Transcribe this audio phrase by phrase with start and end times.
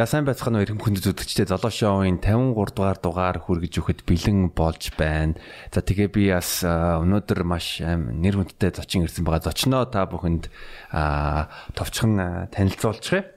[0.00, 4.96] За сайн байцгаана уу хүндэт үзэгчдээ Золоо шоуын 53 дугаар дугаар хүргэж өгөхөд бэлэн болж
[4.96, 5.36] байна.
[5.68, 9.52] За тэгээ би бас өнөөдөр маш нэр хүндтэй зочин ирсэн байгаа.
[9.52, 10.48] Зочноо та бүхэнд
[11.76, 13.28] товчхон танилцуулчихъя.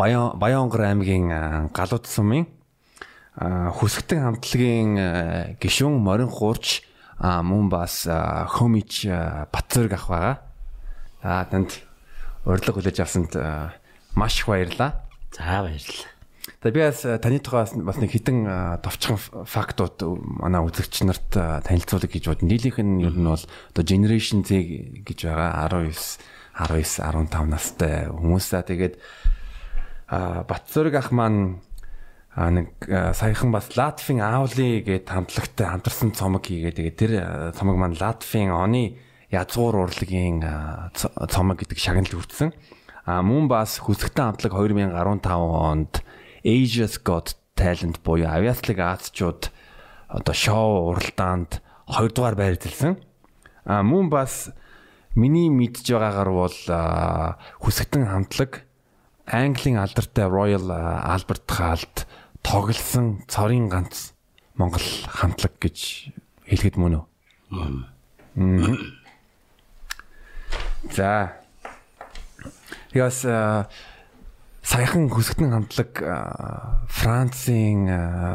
[0.00, 2.48] Баян Баянгор аймгийн Галууд сумын
[3.36, 6.80] хүсгтэн хамтлагийн гишүүн Морин Хуурч
[7.20, 9.04] мөн бас Хомич
[9.52, 10.36] Батцэрг ах байгаа.
[11.20, 11.84] За танд
[12.48, 13.36] урилга хүлээж авсанд
[14.16, 15.01] маш их баярлалаа.
[15.32, 16.12] За баярлалаа.
[16.62, 20.02] За би бас э, таны тухаас бас нэг хитэн э, товчхон фактууд
[20.42, 22.42] манай үзэгч нарт э, танилцуулах гэж бод.
[22.42, 24.62] Нийлийнх нь ер нь бол одоо generation Z
[25.06, 25.90] гэж байгаа 19
[26.58, 28.94] 19 15 настай хүмүүсээ тэгээд
[30.12, 31.62] Батзөрг ах маань
[32.36, 32.68] нэг
[33.16, 37.12] саяхан бас Латвийн Аавли гээд хамтлагтай хамтарсан цомог хийгээд тэгээд тэр
[37.56, 39.00] цомог маань Латвийн оны
[39.32, 40.44] язгуур урлагийн
[40.92, 42.52] цомог гэдэг шагналд хүрсэн.
[43.04, 46.06] А мөн бас хүсэгтэн хамтлаг 2015 онд
[46.46, 49.50] Asia's Got Talent буюу авиаслаг Азчууд
[50.06, 51.58] одоо шоу уралдаанд
[51.90, 53.02] 2 дугаар байрлалсан.
[53.66, 54.54] А мөн бас
[55.18, 56.58] миний мэдж байгаагаар бол
[57.58, 58.62] хүсэгтэн хамтлаг
[59.26, 62.06] Английн алдартай Royal Albert Hall-д
[62.42, 64.14] тоглосон цорын ганц
[64.54, 66.10] Монгол хамтлаг гэж
[66.46, 67.06] хэлэхэд мөн үү?
[70.94, 71.41] За
[72.92, 73.24] Ягас
[74.62, 75.96] саяхан хүсгтэн хамтлаг
[76.92, 77.88] Францын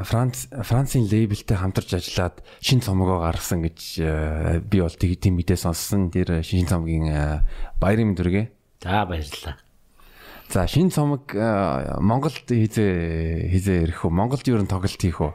[0.03, 4.01] Франц Францын лейблтэй хамтарч ажиллаад шин цомгоо гаргасан гэж
[4.65, 6.09] би бол тийм мэдээ сонссон.
[6.09, 7.45] Тэр шин цомгийн
[7.79, 8.49] баярын дүргээ.
[8.81, 9.61] За баярлалаа.
[10.49, 11.31] За шин цомог
[12.01, 14.11] Монголд хизээ хизээ ирэх үү?
[14.11, 15.33] Монголд юу н тоглолт хийх үү?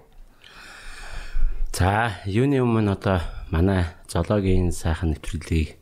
[1.73, 3.23] За юуны өмнө одоо
[3.55, 5.79] манай зоологийн сайхан нэвтрүүлгийг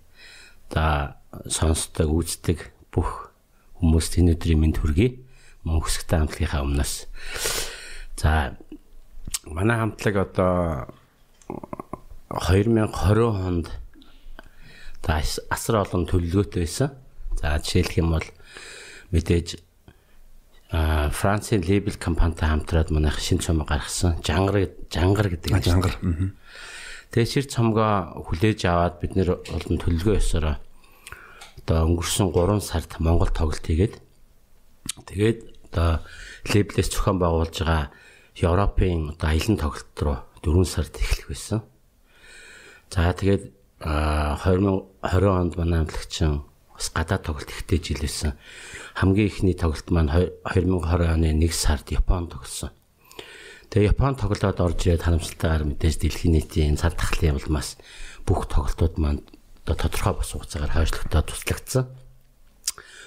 [0.70, 1.16] за
[1.50, 3.29] сонсдог, үздэг бүх
[3.80, 5.16] хүмүүст энэ өдрийн мэнд хүргэе.
[5.64, 6.94] Мөн хөсгтэй хамтлагийнхаа өмнөөс.
[8.20, 8.56] За
[9.48, 10.92] манай хамтлаг одоо
[12.28, 12.92] 2020
[13.32, 13.66] онд
[15.00, 15.20] та
[15.50, 16.92] асар олон төлөвлөгөөтэй байсан.
[17.40, 18.26] За жишээлх юм бол
[19.10, 19.56] мэдээж
[20.70, 24.22] а Францын лейбл компанитай хамтраад манайх шинэ цомог гаргасан.
[24.22, 25.50] Жангар жангар гэдэг.
[25.64, 25.96] Жангар.
[27.10, 30.62] Тэгээ шир цомгоо хүлээж аваад бид нэр олон төлөвлөгөө ёсороо
[31.70, 34.02] одоо өнгөрсөн 3 сард Монгол тоглолт хийгээд
[35.06, 36.02] тэгээд одоо
[36.50, 37.94] лейблээс зохион байгуулж байгаа
[38.42, 41.62] Европын одоо аялын тоглолт руу 4 сард эхлэх байсан.
[42.90, 43.54] За тэгээд
[43.86, 46.42] 2020 онд манай амтлагчин
[46.74, 48.34] бас гадаад тоглолт ихтэй жилсэн.
[48.98, 50.10] Хамгийн ихний тоглолт маань
[50.42, 52.74] 2020 оны 1 сард Японд тогсон.
[53.70, 57.78] Тэгээ Японд тоглоод орж ирээд харамсалтайгаар мэдээж дэлхийн нийтийн цар тахлын улмаас
[58.26, 59.22] бүх тоглолтууд маань
[59.70, 61.86] одоо тодорхой бос хугацаагаар хойшлогдоод туслагдсан.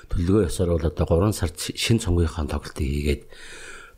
[0.07, 3.23] Төлөвлөгөө ёсоор бол одоо 3 сард шин цонгийнхаа тоглолтыг хийгээд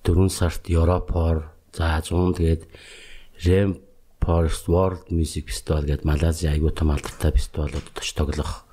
[0.02, 2.64] 4 сард Европоор за 100 тэгээд
[3.46, 3.78] Rem
[4.18, 8.66] Forest World Music Festival гэдэг Малайзийн аюу тум алдартай фестивалууд точ тоглох.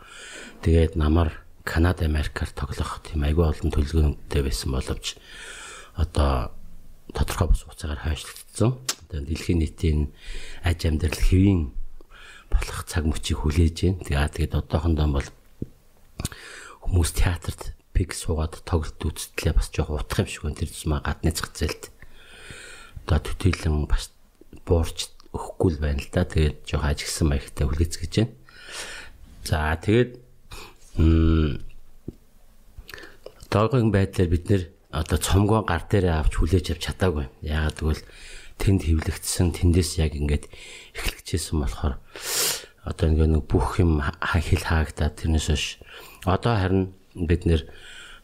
[0.64, 5.20] Тэгээд намар Канада, Америкаар тоглох тийм аюу олон төлөвлөгөөтэй байсан боловч
[6.00, 6.56] одоо
[7.12, 8.80] тодорхой бос хугацаагаар хойшлогдсон.
[9.12, 10.00] Тэгээд дэлхийн нийтийн
[10.64, 11.81] аж амьдрал хэвийн
[12.52, 14.04] болох цаг мөчийг хүлээж байна.
[14.04, 15.28] Тэгээ тэгээд одоохондоо бол
[16.84, 20.58] хүмүүс театрт пик суугаад тоглолт үзтлээ бас жоох утах юм шиг байна.
[20.60, 21.90] Тэр тусмаа гадны зах зээлд
[23.04, 24.12] одоо төтөйлөн бас
[24.64, 26.28] буурч өгөхгүй л байна л да.
[26.28, 28.32] Тэгээд жоох ажигсан маягтай хүлээцгэж байна.
[29.44, 30.10] За тэгээд
[33.52, 34.62] одоогийн байдлаар бид нэр
[34.92, 37.26] одоо цомгоо гар дээр авч хүлээж авч чадаагүй.
[37.40, 38.02] Яагаад гэвэл
[38.58, 40.50] тэнд хөвлөгдсөн тэндээс яг ингээд
[40.96, 41.96] эхлэгчээсэн болохоор
[42.84, 45.66] одоо ингээд нэг бүх юм хил хаагдаад тэрнээс биш
[46.26, 47.62] одоо харин бид нэр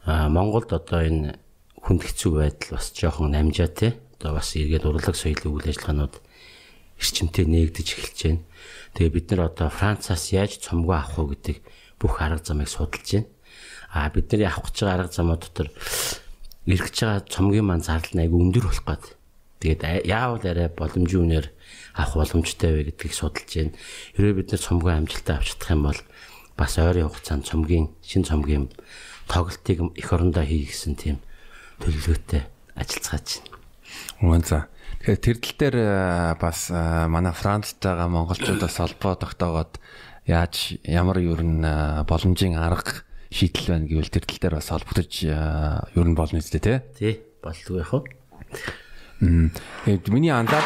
[0.05, 1.39] Монголд одоо энэ
[1.79, 6.15] хүнд хэцүү байдал бас жоохон намжаа те одоо бас эргээд урлаг соёлын үйл ажиллагаанууд
[6.99, 8.43] эрчимтэй нээгдэж эхэлж байна.
[8.93, 11.57] Тэгээ бид нар одоо Францаас яаж цомгоо авах вэ гэдэг
[11.99, 13.27] бүх арга замыг судалж байна.
[13.95, 15.67] А бидний авах гэж байгаа арга замууд дотор
[16.67, 19.03] эргэж байгаа цомгийн маань зардал нь айгүй өндөр болох гээд
[19.59, 21.47] Тэгээд яавал арай боломжийн үнээр
[21.99, 23.75] авах боломжтой вэ гэдгийг судалж байна.
[24.15, 25.99] Хэрвээ бид нэр цомгоо амжилттай авч чадах юм бол
[26.55, 28.71] бас ойрын хугацаанд цомгийн шин цомгийн
[29.27, 31.19] тоглолтыг эх орондоо хий гэсэн тийм
[31.83, 32.43] төлөвлөгөөтэй
[32.79, 33.27] ажиллацгааж
[34.23, 34.47] байна.
[34.47, 34.67] За.
[35.03, 35.77] Тэгэхээр тэр тал дээр
[36.39, 39.79] бас манай Францтайгаа монголчуудаас холбоо тогтоогоод
[40.27, 41.63] яаж ямар юу н
[42.07, 46.77] боломжийн арга шийдэл байна гэвэл тэр тал дээр бас холбогдож юу н болно үстэй тий.
[46.99, 47.13] Тий,
[47.43, 48.07] болдгоо яах вэ?
[49.19, 50.63] Тэгээд миний анзаар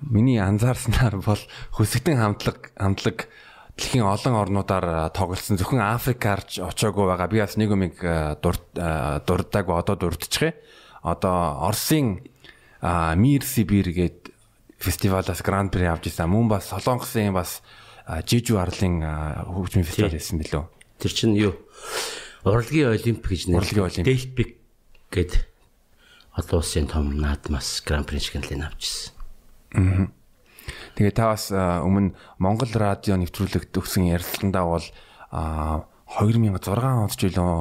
[0.00, 1.42] миний анзаарснаар бол
[1.76, 3.28] хөсгтэн хамтлаг хамтлаг
[3.76, 7.28] дэлхийн олон орнуудаар тоглосон зөвхөн Африкаарч очоогүй байгаа.
[7.28, 8.00] Би бас нэг юмыг
[8.40, 10.56] дурддаг ба одоо дурдчихъя.
[11.02, 12.24] Одоо Оросын
[12.82, 14.32] Мир Сибир гээд
[14.80, 16.28] фестивалаас гранд при авч ирсэн.
[16.32, 17.62] Мөн бас Солонгосын бас
[18.26, 19.04] Жижу арлын
[19.46, 20.64] хөгжмийн фестивал байсан билүү.
[20.98, 21.54] Тэр чинь юу?
[22.42, 23.62] Урлагийн олимп гэж нэр.
[23.62, 24.06] Урлагийн олимп.
[24.10, 24.50] Дэлпик
[25.14, 25.51] гээд
[26.36, 29.12] олон улсын том наадмаас гран при шагналыг авчихсан.
[29.76, 30.08] Аа.
[30.96, 34.86] Тэгээ та бас өмнө Монгол радио нэвтрүүлэгт өгсөн ярилцлагандаа бол
[35.32, 37.52] 2006 онд ч илүү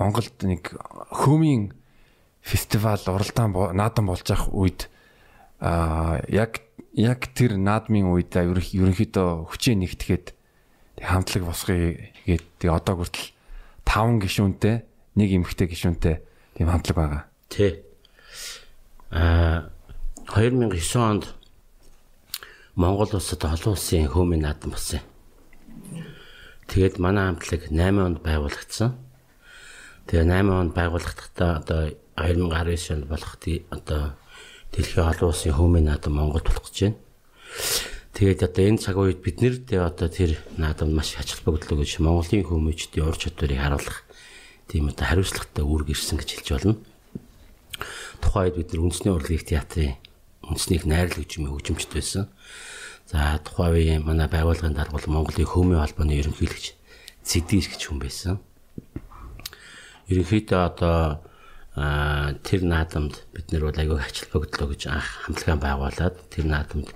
[0.00, 0.72] Монголд нэг
[1.12, 1.72] хөөмийн
[2.40, 4.88] фестивал уралдаан наадан болж явах үед
[5.60, 6.64] яг
[6.96, 10.26] яг тэр наадмын үед ерөнхийдөө хүчээ нэгтгэхэд
[11.00, 11.96] хамтлаг босгоё
[12.28, 13.32] гээд тэгээ одоо хүртэл
[13.84, 14.76] 5 гишүүнтэй
[15.16, 16.16] нэг эмэгтэй гишүүнтэй
[16.56, 17.22] тийм хамтлаг байгаа.
[17.52, 17.84] Тий.
[19.10, 19.68] Аа
[20.32, 21.24] 2009 онд
[22.74, 25.04] Монгол улсад олон улсын хөөмийн наадам болсон.
[26.72, 28.96] Тэгээд манай хамтлаг 8 онд байгуулагдсан.
[30.08, 31.80] Тэгээ 8 онд байгуулагдахтаа одоо
[32.16, 33.36] 2019 онд болох
[33.68, 34.02] одоо
[34.72, 36.96] дэлхийн олон улсын хөөмийн наадам Монголд болох гэж байна.
[38.16, 42.00] Тэгээд одоо энэ цаг үед бид нэр тэгээ одоо тэр наадамд маш ач холбогдол өгч
[42.00, 44.08] Монголын хөөмөчдийн ур чадварыг харуулах
[44.72, 46.76] тийм одоо хариуцлагатай үүрэг ирсэн гэж хэлж болно.
[48.22, 49.98] Тухайн үед бид нар үндэсний урлагийн театрын
[50.46, 52.30] үндэснийг найрлагч юм хөгжимчд байсан.
[53.10, 56.78] За тухайн үеийн манай байгууллагын даргал Монголын хөөмийн холбооны ерөнхийлөгч
[57.22, 58.38] Цэдгийш гэж хүн байсан.
[60.10, 61.22] Ерөнхийдөө одоо
[62.42, 66.90] тэр наадамд бид нэр бол аягүй ачаалбагдлоо гэж анх хамтлагаа байгуулад тэр наадамд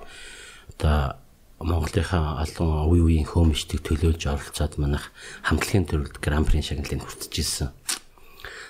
[0.77, 1.17] одоо
[1.57, 5.09] Монголынхаа олон үе үеийн хөөмчдийг төлөөлж оролцоод манайх
[5.49, 7.73] хамтлагийн төрөлд гран прин шагналыг хүртэж ирсэн.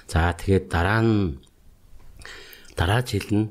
[0.07, 1.43] За тэгээд дараа нь
[2.77, 3.49] дараа жил нь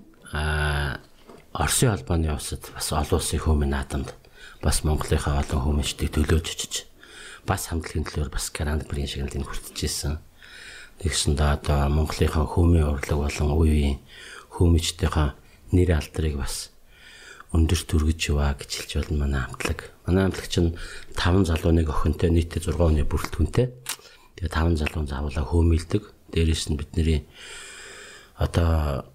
[1.55, 4.13] Оросын холбооны явцад бас олон улсын хөөмийн наадамд
[4.61, 6.85] бас Монголынхаа олон хөөмчдийг төлөөж очиж
[7.47, 10.19] бас хамтлагийн төлөөр бас Гранд Прин шагналыг хүртэж ирсэн.
[10.99, 13.97] Тэгсэн доо одоо Монголынхаа хөөмийн урлаг болон үеийн
[14.53, 15.33] хөөмчдийнхаа
[15.71, 16.75] нэр алдрыг бас
[17.55, 19.79] өндөр төргөж яваа гэж хэлж болно манай хамтлаг.
[20.03, 20.75] Манай хамтлаг чинь
[21.15, 23.71] 5 залууныг охинтой нийтдээ 6 оны бүрэлдэхүүнтэй.
[24.35, 26.03] Тэгээ 5 залуун заавалаа хөөмилдэг.
[26.35, 27.23] Дээрээс нь бидний
[28.35, 29.07] одоо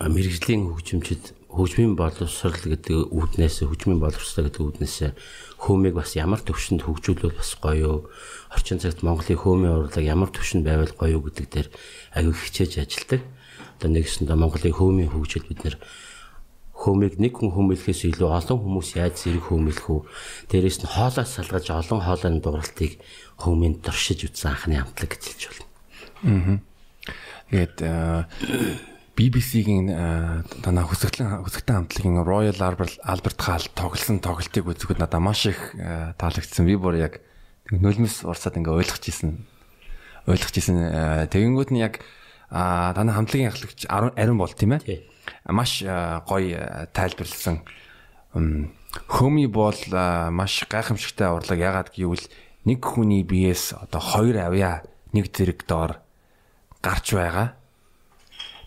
[0.00, 4.96] мэрэгжлийн хөгжимчд хөгжмийн боловсрал гэдэг үүднээс хөгжмийн боловсрал гэдэг үүднээс
[5.60, 8.08] хөөмийг бас ямар төвшөнд хөгжүүлвэл бас гоё
[8.48, 11.68] орчин цагт Монголын хөөмийн урлаг ямар төвшөнд байвал гоё гэдэг дээр
[12.16, 13.20] аягүй хичээж ажилладаг.
[13.76, 15.76] Одоо нэгсэндээ Монголын хөөмийн хөгжил бид нэр
[16.80, 20.00] хөөмийг нэг хүн хөөмөлөхөөс илүү олон хүмүүс яаж зэрэг хөөмөлөх үү?
[20.48, 22.96] Дээрээс нь хоолой салгаж олон хоолойн дууралтыг
[23.36, 25.68] хөөмийн доршиж үтсэн анхны амтлаг гэж хэлж байна.
[26.24, 26.56] Аа.
[27.52, 27.76] Тэгээд
[29.20, 29.92] BBC-гийн
[30.64, 35.76] танаа хөсөглөн хөсөгтөн хамтлагийн Royal Albert Hall тоглосон тоглолтыг үзэхэд надад маш их
[36.16, 36.64] таалагдсан.
[36.64, 37.20] Би бүр яг
[37.68, 39.44] нулимс урсаад ингээ ойлгож исэн.
[40.24, 41.28] Ойлгож исэн.
[41.28, 42.00] Тэгэнгүүт нь яг
[42.48, 45.04] танаа хамтлагийн ахлагч Ариун бол тийм ээ.
[45.52, 47.60] Маш гоё тайлбарлсан.
[48.32, 49.76] Хөми бол
[50.32, 52.24] маш гайхамшигтай урлаг ягаад гэвэл
[52.64, 54.80] нэг хүний биеэс одоо хоёр авьяа
[55.12, 56.00] нэг зэрэг доор
[56.80, 57.59] гарч байгаа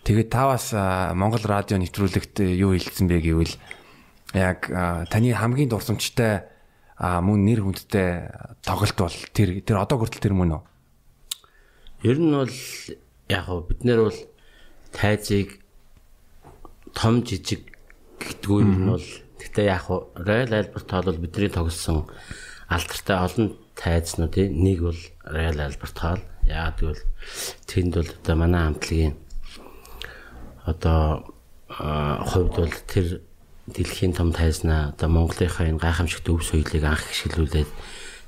[0.04, 0.68] Тэгээд та бас
[1.16, 3.56] Монгол радио нэвтрүүлэгт юу хэлсэн бэ гэвэл
[4.36, 4.68] яг
[5.08, 6.44] таны хамгийн дурсамжтай
[7.00, 8.28] мөн нэр хүндтэй
[8.60, 10.62] тоглолт бол тэр тэр одоо хүртэл тэр мөн үү?
[12.04, 12.52] Ер нь бол
[13.32, 14.18] яг гоо бид нэр бол
[14.92, 15.64] тайзыг
[16.92, 17.72] том жижиг
[18.20, 19.06] гэдгүй юм бол
[19.40, 22.04] гэтээ яг гоо Royal Albert Hall бол бидний тоглосон
[22.68, 26.20] алдартай олон тайзнуудын нэг бол Royal Albert Hall.
[26.44, 27.02] Яг тэгвэл
[27.64, 29.23] тэнд бол одоо манай хамтлагийн
[30.64, 31.28] одоо
[31.68, 33.20] хувьд бол тэр
[33.68, 37.70] дэлхийн том тайзнаа одоо Монголынхаа энэ гайхамшигт өв соёлыг анх гიშгэлүүлээд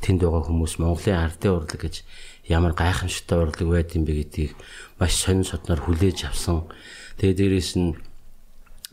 [0.01, 2.05] тэнд байгаа хүмүүс Монголын ардын урлаг гэж
[2.49, 4.53] ямар гайхамшигтай урлаг байд юм бэ гэдгийг
[5.01, 6.69] маш сонин содноор хүлээж авсан.
[7.21, 7.97] Тэгээ дээрээс нь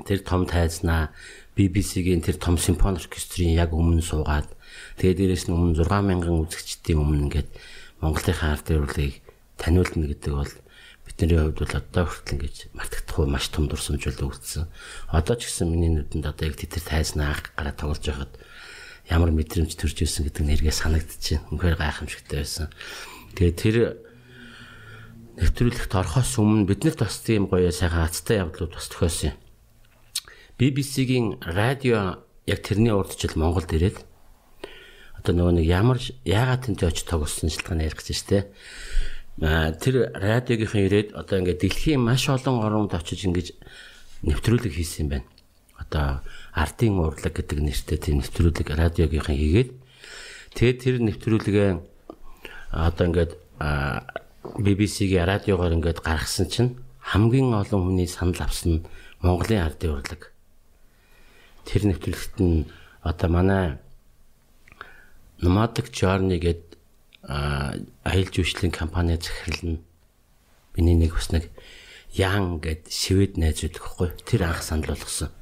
[0.07, 1.11] тэр том тайзнаа
[1.55, 4.49] BBC-гийн тэр том симфони оркестрийн яг өмнө суугаад
[4.97, 7.49] тэгээ дээрээс нь өмнө 6000 үзэгчдийн өмнө ингээд
[8.01, 9.21] Монголынхаа ардын урлагийг
[9.61, 10.53] таниулна гэдэг бол
[11.17, 14.65] бидний хувьд бол одоо хүртэл ингэж мартагдахгүй маш том дурсамжуул өгдсөн.
[15.13, 18.33] Одоо ч гэсэн миний нүдэнд одоо яг тэр тайзнаа анх гараад тоглож байхад
[19.07, 21.53] ямар мэдрэмж төрж ирсэн гэдэг нэргээ санагдчихэв.
[21.53, 22.67] Үнэхээр гайхамшигтай байсан.
[23.37, 23.77] Тэгээ тэр
[25.37, 29.37] нэвтрүүлэгт орохоос өмнө биднэрт бас тийм гоё сайхан хацтай явдлууд бас тохиосон юм.
[30.57, 34.01] BBC-гийн радио яг тэрний урдчил Монголд ирээд
[35.17, 38.39] одоо нөгөө нэг ямар яагаад тэнтэй очиж тоглосон шалтгаан ярих гэж штэ
[39.39, 43.57] тэр радиогийнхан ирээд одоо ингээд дэлхийн маш олон оронд очиж ингэж
[44.21, 45.27] нэвтрүүлэг хийсэн юм байна.
[45.81, 46.21] одоо
[46.53, 49.69] ардын урлаг гэдэг нэртэй тийм нэвтрүүлэг радиогийнхан хийгээд
[50.53, 51.69] тэгээд тэр нэвтрүүлгээ
[52.77, 53.31] одоо ингээд
[54.43, 58.85] BBC-гийн радиогоор ингээд гаргасан чинь хамгийн олон хүний санал авсан нь
[59.23, 60.29] Монголын ардын урлаг.
[61.65, 62.69] Тэр нэвтрүүлэгт нь
[63.01, 63.79] одоо манай
[65.41, 66.72] Nomadic Journey гэдэг
[67.23, 69.83] аюул жуулчлалын компани захирал нь
[70.75, 71.49] миний нэг бас нэг
[72.13, 74.09] Ян гэд Швед найз байдаг хгүй.
[74.21, 75.33] Тэр анх санал болгосон.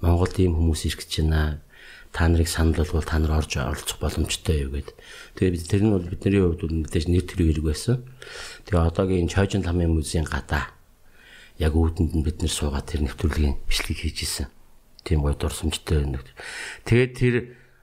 [0.00, 1.60] Монголд ийм хүмүүс ирэх гэж байна.
[2.08, 4.96] Та нарыг санал болгол та нар орж оролцох боломжтой юу гэд.
[5.36, 8.00] Тэгээ бид тэр нь бол бидний хувьд мэдээж нэр төрийн хэрэг байсан.
[8.64, 10.72] Тэгээ одоогийн Чойжин ламын музейн гадаа
[11.60, 14.48] яг үүдэнд нь бид нэр суугаад тэр нэвтрүүлгийн бичлэг хийж исэн.
[15.04, 16.24] Тийм гоё дурсамжтай нэг.
[16.88, 17.34] Тэгээд тэр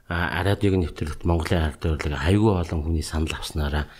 [0.07, 3.91] радиог нэвтрүүлэгт Монголын ард урлаг айгүй олон хүний санал авснараа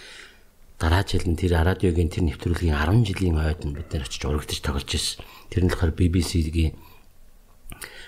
[0.80, 4.60] дараа жил нь тэр радиогийн тэр нэвтрүүлгийн 10 жилийн ойд нь бид нэр очиж урагдаж
[4.64, 5.26] тоглож ирсэн.
[5.52, 6.80] Тэр нь болохоор BBC-гийн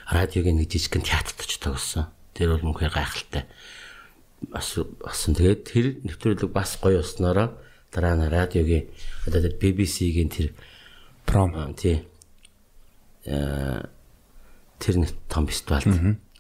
[0.08, 2.08] радиогийн нэг жижигхэн театрт очиж тоглосон.
[2.32, 3.50] Тэр бол мөнхөр гайхалтай.
[4.48, 7.58] Бас басан тэгээд тэр нэвтрүүлэг бас гоё болсноороо
[7.92, 8.88] дараа нь радиогийн
[9.28, 10.54] одоо BBC-гийн тэр
[11.26, 12.06] пром тий.
[13.26, 13.90] Э
[14.80, 14.96] тэр
[15.28, 15.92] том фестивалд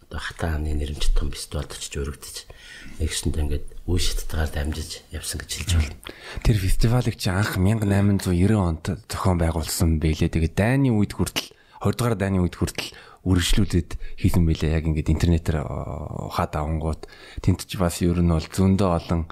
[0.09, 2.49] одоо хатаа хааны нэрмжит том фестивалд очиж өргөдөж
[2.97, 5.93] нэгсэнд ингээд үе шаттайгаар дамжиж явсан гэж хэлж байна.
[6.41, 10.33] Тэр фестивалыг чи анх 1890 онд зохион байгуулсан байлээ.
[10.33, 11.53] Тэгээд дайны үед хүртэл
[11.85, 12.89] 20 дугаар дайны үед хүртэл
[13.21, 14.81] үргэлжлүүлээд хийсэн байлээ.
[14.81, 17.05] Яг ингээд интернетээр ухаад авангууд
[17.45, 19.29] тэнд ч бас ер нь бол зөндөө олон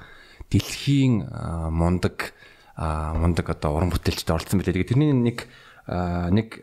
[0.54, 1.26] дэлхийн
[1.74, 2.38] мундаг
[2.78, 4.78] мундаг одоо уран бүтээлчд оролцсон байлээ.
[4.78, 5.50] Тэгээд тэрний нэг
[5.90, 6.62] нэг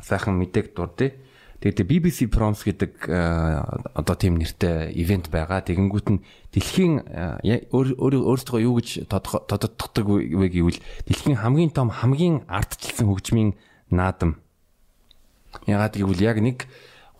[0.00, 1.12] сайхан мэдээг дурдъя
[1.60, 3.20] Тэгээд BBC Proms гэдэг э,
[3.92, 5.60] одоо тийм нэртэй ивент байгаа.
[5.60, 6.24] Тэгэнгүүт нь
[6.56, 7.04] дэлхийн
[7.68, 13.60] өөрөөсөө юу гэж тодотдог вэ гэвэл дэлхийн хамгийн том хамгийн ардчилсан хөгжмийн
[13.92, 14.40] наадам.
[15.68, 16.64] Ягаад гэвэл яг нэг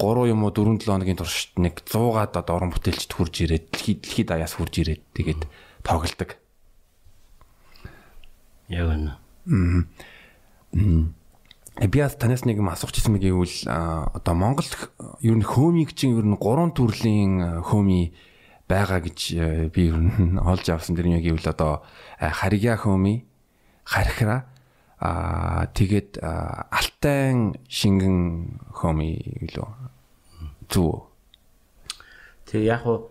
[0.01, 4.01] 3 юм уу 4 7 хоногийн турш нэг 100-аад одоо орон бүтээлчд хурж ирээд дэлхийд
[4.01, 5.45] дэлхийд даяас хурж ирээд тэгээд
[5.85, 6.41] тоглолдог.
[8.73, 9.13] Яг үнэ.
[9.53, 11.20] Аа.
[11.81, 14.69] Э, би бас танаас нэг юм асуух гэсэн мэт гэвэл одоо Монгол
[15.25, 18.13] ер нь хөөмиг чинь ер нь гурван төрлийн хөөми
[18.69, 21.81] байгаа гэж э, би ер нь олж авсан дэр яг гэвэл одоо
[22.21, 23.25] харьяа хөөми,
[23.89, 24.45] хархира
[25.01, 29.69] аа тэгээд алтайн шингэн хөөми гэлөө
[30.69, 31.09] зү.
[32.45, 33.09] Тэг яг уу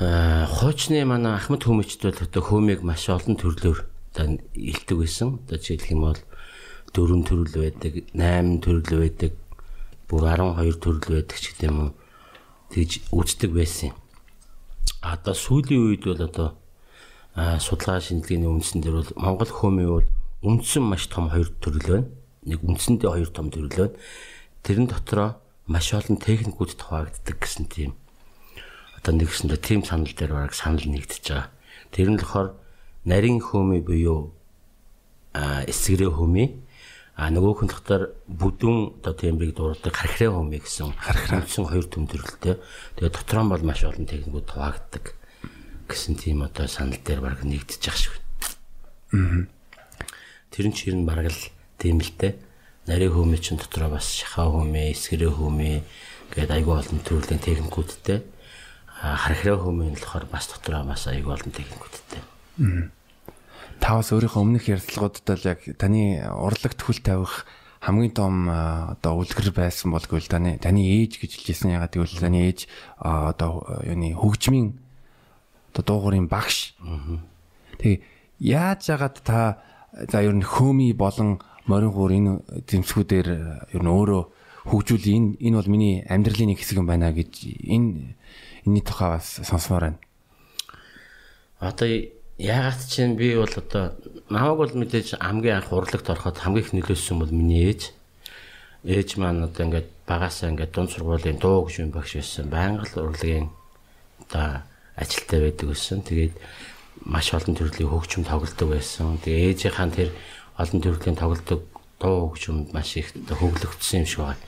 [0.00, 3.84] хуучны манай Ахмад хөөмичд бол одоо хөөмийг маш олон төрлөөр
[4.16, 5.44] одоо илдэг байсан.
[5.44, 6.20] Одоо жишээлх юм бол
[6.92, 9.32] 4 төрөл байдаг, 8 төрөл байдаг,
[10.08, 11.90] бүр 12 төрөл байдаг ч гэдэм үү.
[12.72, 13.92] Тэгж үздэг байсан.
[15.00, 16.48] Одоо сүүлийн үед бол одоо
[17.60, 20.08] судалгаа шинжилгээний үндсэн дээр бол Монгол хөөмийн бол
[20.44, 22.08] үндсэн маш том хоёр төрөл байна.
[22.44, 23.96] Нэг үндсэндээ хоёр том төрөл байна.
[24.64, 27.96] Тэрэн дотроо маш олон техникүүд хуваагддаг гэсэн тийм
[29.02, 31.50] одоо нэгсэндээ тим санал дээр бараг санал нэгдэж байгаа.
[31.90, 32.54] Тэр нь болохоор
[33.02, 34.30] нарийн хөөмий буюу
[35.34, 36.62] эсгэрээ хөөмий
[37.12, 42.56] А нөгөөх нь дотор бүдүүн одоо тембрийг дурддаг хархраа хумыг гэсэн хархраасэн хоёр төм төрөлтэй.
[42.96, 45.04] Тэгээ дотор нь бол маш олон техникүүд хуваагддаг
[45.92, 48.16] гэсэн тийм одоо санал дээр баг нэгдэж ах шиг.
[49.12, 49.44] Аа.
[50.48, 51.42] Тэр нь чир нь баг л
[51.76, 52.40] тийм л те.
[52.88, 55.84] Нарийн хумын чинь дотроо бас шахаа хумын, эсгэрээ хумын
[56.32, 58.24] гээд айгүй олон төрлийн техникүүдтэй.
[59.04, 62.24] А хархраа хумын болохоор бас дотроо бас айгүй олон техникүүдтэй.
[62.56, 63.01] Аа
[63.82, 67.42] та бас өөрийнхөө өмнөх ярилцлагуудад л яг таны урлагт хөл тавих
[67.82, 72.46] хамгийн том одоо үлгэр байсан бол гэвэл таны таны ээж гэж хэлжсэн ягаад гэвэл таны
[72.46, 72.70] ээж
[73.02, 74.78] одоо юуны хөгжмийн
[75.74, 76.78] одоо дуугарын багш.
[77.82, 77.98] Тэгээ
[78.38, 79.58] яаж ягаад та
[79.98, 82.32] за ер нь хөөми болон морин гуур энэ
[82.70, 83.28] зэмсгүүдээр
[83.74, 84.22] ер нь өөрөө
[84.70, 88.14] хөгжүүл энэ энэ бол миний амьдралын нэг хэсэг юм байна гэж энэ
[88.62, 90.00] энэний тухай бас сонсомоор байна.
[91.58, 93.92] Одоо Ягаад чинь би бол одоо
[94.32, 97.92] намайг бол мэдээж хамгийн анх урлагт ороход хамгийн их нөлөөсөн бол миний ээж.
[98.88, 102.48] Ээж маань одоо ингээд багасаа ингээд дунд сургуулийн дуу хөгжмийн багш байсан.
[102.48, 103.52] Байнга л урлагийн
[104.24, 104.64] одоо
[104.96, 106.00] ажилтай байдаг байсан.
[106.00, 106.34] Тэгээд
[107.04, 109.20] маш олон төрлийн хөгжим тоглодог байсан.
[109.20, 110.10] Тэгээ ээжийнхэн тэр
[110.56, 111.68] олон төрлийн тоглодог
[112.00, 114.42] дуу хөгжимд маш их хөглөгдсөн юм шиг байна.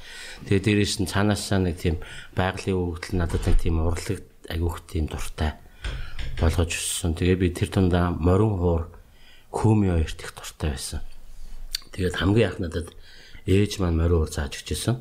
[0.48, 2.00] Тэгээ дээрээс нь цаанаасаа нэг тийм
[2.32, 5.60] байгалийн өгөгдөл надад нэг тийм урлаг агиух тийм дуртай
[6.38, 7.14] болгож өссөн.
[7.14, 8.82] Тэгээ би тэр тундаа морин хуур
[9.54, 11.00] көөми хоёрт их дуртай байсан.
[11.94, 12.88] Тэгээд хамгийн анх надад
[13.46, 14.96] ээж маань морин хуур зааж өгчээсэн.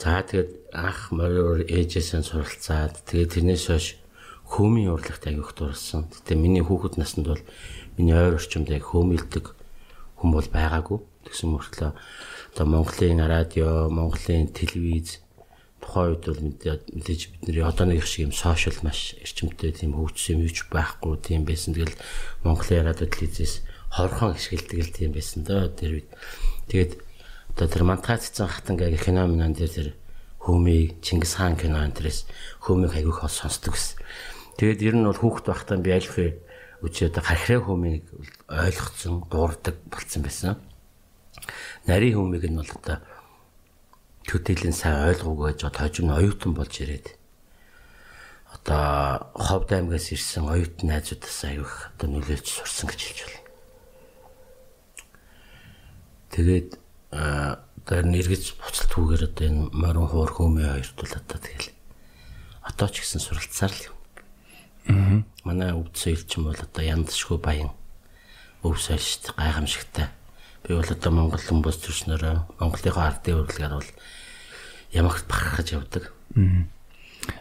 [0.00, 3.86] За тэгээд анх морин хуур ээжээсээ суралцаад тэгээд тэрнээс хойш
[4.46, 6.06] хөөмийн урлагт аяг их дурсан.
[6.08, 7.42] Гэтэ миний хүүхэд наснд бол
[7.98, 9.52] миний ойр орчимд яг хөөмилдэг
[10.22, 10.98] хүн бол байгаагүй.
[11.26, 11.90] Тэгсэн мөртлөө
[12.54, 15.20] одоо Монголын радио, Монголын телевиз
[15.86, 16.42] тухайн үед бол
[16.90, 21.46] мэдээж бидний одооны их шиг юм сошиал маш эрчимтэй тийм хөгжсөн юм юуч байхгүй тийм
[21.46, 21.78] байсан.
[21.78, 21.94] Тэгэл
[22.42, 23.62] Монголын радио телевизээс
[23.94, 26.10] хорхон хишгэлдэг л тийм байсан доо тэр үед.
[26.66, 26.92] Тэгээд
[27.54, 29.88] одоо тэр мантацсан хатангаа кино минан дээр тэр
[30.42, 32.26] Хөмийг Чингис хаан кино антрес
[32.60, 34.02] Хөмийг аягүй хол сонсдог гэсэн.
[34.58, 36.38] Тэгээд ер нь бол хүүхэд байхдаа би альфэ
[36.84, 38.04] үчээд хархраа Хөмийг
[38.50, 40.60] ойлгоцсон, дуурдаг болцсон байсан.
[41.86, 43.00] Нарийн Хөмийг нь бол одоо
[44.26, 47.14] төдийлэн сайн ойлгоогүй гэж хожим оюутан болж ирээд
[48.50, 53.42] одоо Ховд аймгаас ирсэн оюутан найзуудаас аяг одоо нөлөөлж сурсан гэж хэлж байна.
[56.34, 56.68] Тэгээд
[57.14, 61.70] одоо нэргэж буцалтгүйгээр одоо энэ морин хуур хөмөө хоёрт бол одоо тэгэл
[62.66, 63.96] одоо ч гэсэн суралцсаар л юм.
[64.90, 65.18] Аа.
[65.46, 67.70] Манай өвд соёл ч юм бол одоо яндшгүй баян
[68.66, 70.10] өв соёлт гайхамшигтай.
[70.66, 73.90] Би бол одоо Монгол хүмүүс төрснөрөө Монголынхоо ардын урлагаар бол
[74.90, 76.10] ямагт бахархаж явдаг.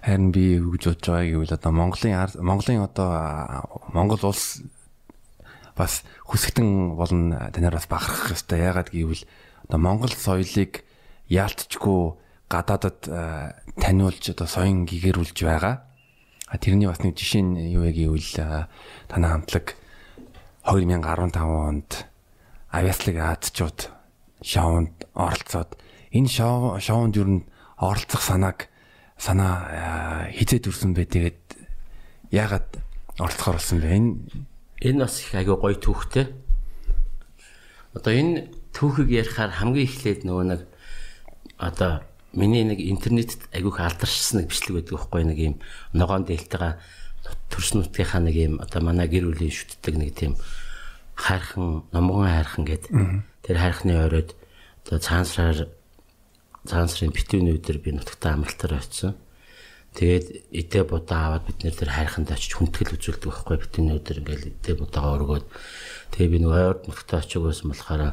[0.05, 3.09] Харин би гэж бодож байгааг гэвэл одоо Монголын Монголын одоо
[3.97, 4.61] Монгол улс
[5.73, 8.61] бас хүсэгтэн болно танаар бас бахархах ёстой.
[8.61, 9.25] Яагаад гэвэл
[9.65, 10.85] одоо Монгол соёлыг
[11.25, 12.13] яалтчгүй
[12.45, 13.09] гадаадад
[13.81, 15.81] таниулж одоо соён гэгэрүүлж байгаа.
[16.61, 18.69] Тэрний бас нэг жишээ нь юу вэ гэвэл
[19.09, 19.73] танай хамтлаг
[20.61, 22.05] 2015 онд
[22.71, 23.89] Авиаслаг Азчууд
[24.41, 25.77] шоунд оролцоод
[26.11, 27.35] энэ шоу шоунд юу н
[27.77, 28.69] оролцох санааг
[29.17, 31.41] санаа э, хизээд үрсэн бэ тэгээд
[32.31, 32.79] яагаад
[33.19, 33.89] оролцохоор болсон бэ?
[33.95, 34.11] Энэ
[34.83, 36.25] энэ бас их айгүй гоё түүхтэй.
[37.95, 40.61] Одоо энэ түүхийг ярихаар хамгийн эхлээд нөгөө нэг
[41.57, 42.03] одоо
[42.35, 45.55] миний нэг интернетэд айгүйх алдаршсан нэг бичлэг байдаг байхгүй нэг юм
[45.95, 46.75] ногоон дээлтэйга
[47.47, 50.35] төрс нутгийнхаа нэг юм одоо манай гэр бүлийн шүтдэг нэг тийм
[51.15, 52.91] хайрхан номгон хайрхан гэдэг
[53.43, 54.35] тэр хайрхны оройд
[54.85, 55.71] одоо цаансраар
[56.67, 59.15] цаансрын битүүний өдөр би нутагтаа амралтаар очсон.
[59.95, 64.49] Тэгээд эдээ будаа аваад бид нэр тэр хайрханд очиж хүндэтгэл үзүүлдэг байхгүй битүүний өдөр ингээл
[64.51, 65.45] эдээ будаага өргөөд
[66.11, 68.03] тэгээ би нөгөө ойрд нутагтаа очиж байсан болохоор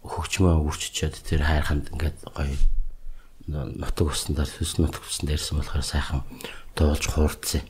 [0.00, 2.56] хөгжмөө үрчичээд тэр хайрханд ингээд гоё
[3.50, 6.24] нутаг уснаар сүс нутаг усан дээрсэн болохоор сайхан
[6.72, 7.60] дуулж хуурцсан.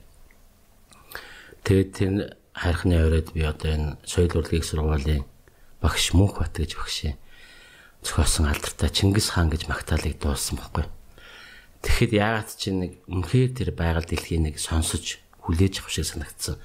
[1.66, 5.24] Тэгээд тэр хайрхны оройд би одоо энэ соёл урлагийн сургуулийн
[5.80, 7.16] багш Мөнх Бат гэж багшийн
[8.04, 10.84] зохиосон алдартай Чингис хаан гэж магтаалыг дуулсан байхгүй.
[11.80, 16.60] Тэгэхэд яагаад чи нэг үнхээр тэр байгаль дэлхийн нэг сонсож хүлээж авах шиг санагдсан.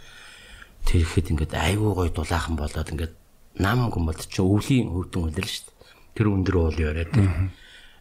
[0.83, 3.15] Тэр ихэд ингээд айгүй гой дулаахан болоод ингээд
[3.63, 5.75] нам гомбод чи өвлийн хөвдөн үлрэл шүү дээ.
[6.19, 7.15] Тэр өндөр уул яриад.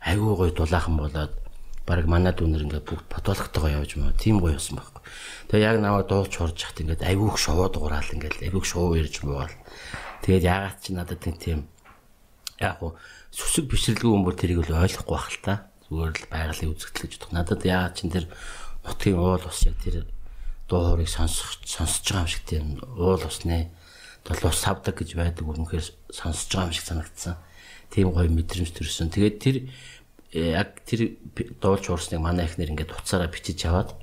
[0.03, 1.33] Айгуу гой дулаахан болоод
[1.85, 4.17] баг манай дүүнэр ингээд бүгд потологтойгоо явж маа.
[4.17, 5.03] Тийм гоё болсон байхгүй.
[5.53, 9.53] Тэгээ яг наваа дуулж хорж хахт ингээд айгуух шовоо дугураал ингээд айгуух шовоо ярьж муугаал.
[10.25, 11.69] Тэгээд ягаад чи надад нэг тийм
[12.57, 12.97] яг уу
[13.29, 15.55] сүсэг бишрэлгүй хүмүүс тэрийг л ойлгохгүй байх л та.
[15.93, 17.37] Зүгээр л байгалийн үзэгдэл гэж бодох.
[17.37, 18.25] Надад ягаад чин тэр
[18.81, 20.09] нутгийн уул ус яг тэр
[20.69, 22.65] дуу хоорыг сонсох сонсож байгаа юм шиг тийм
[22.97, 23.69] уул усны
[24.25, 27.37] долоос савдаг гэж байдаг үнэхээр сонсож байгаа юм шиг санагдсан.
[27.93, 29.13] Тийм гоё мэдрэмж төрсөн.
[29.13, 29.69] Тэгээд тэр э,
[30.35, 31.15] яг тэр
[31.63, 33.95] дуулж уурсныг манай ихнэр ингээд уцаараа бичиж аваад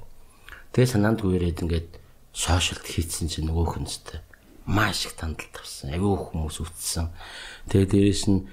[0.71, 1.89] тэгээд санаанд гүйрээд ингээд
[2.31, 4.23] сошиалд хийцэн чинь нөгөөх нь зү
[4.65, 5.93] маш их тандалт авсан.
[5.93, 7.09] Аюу хүмүүс үтсэн.
[7.67, 8.47] Тэгээд дээрэс нь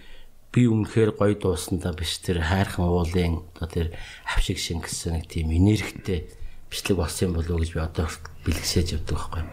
[0.50, 3.88] би үнэхээр гоё дуусандаа биш тэр хайрхан уулын одоо тэр
[4.24, 6.32] авшиг шингэсэн нэг тийм энергитэй
[6.72, 8.08] бичлэг болсон юм болов уу гэж би одоо
[8.48, 9.44] бэлгсээж явдаг байхгүй.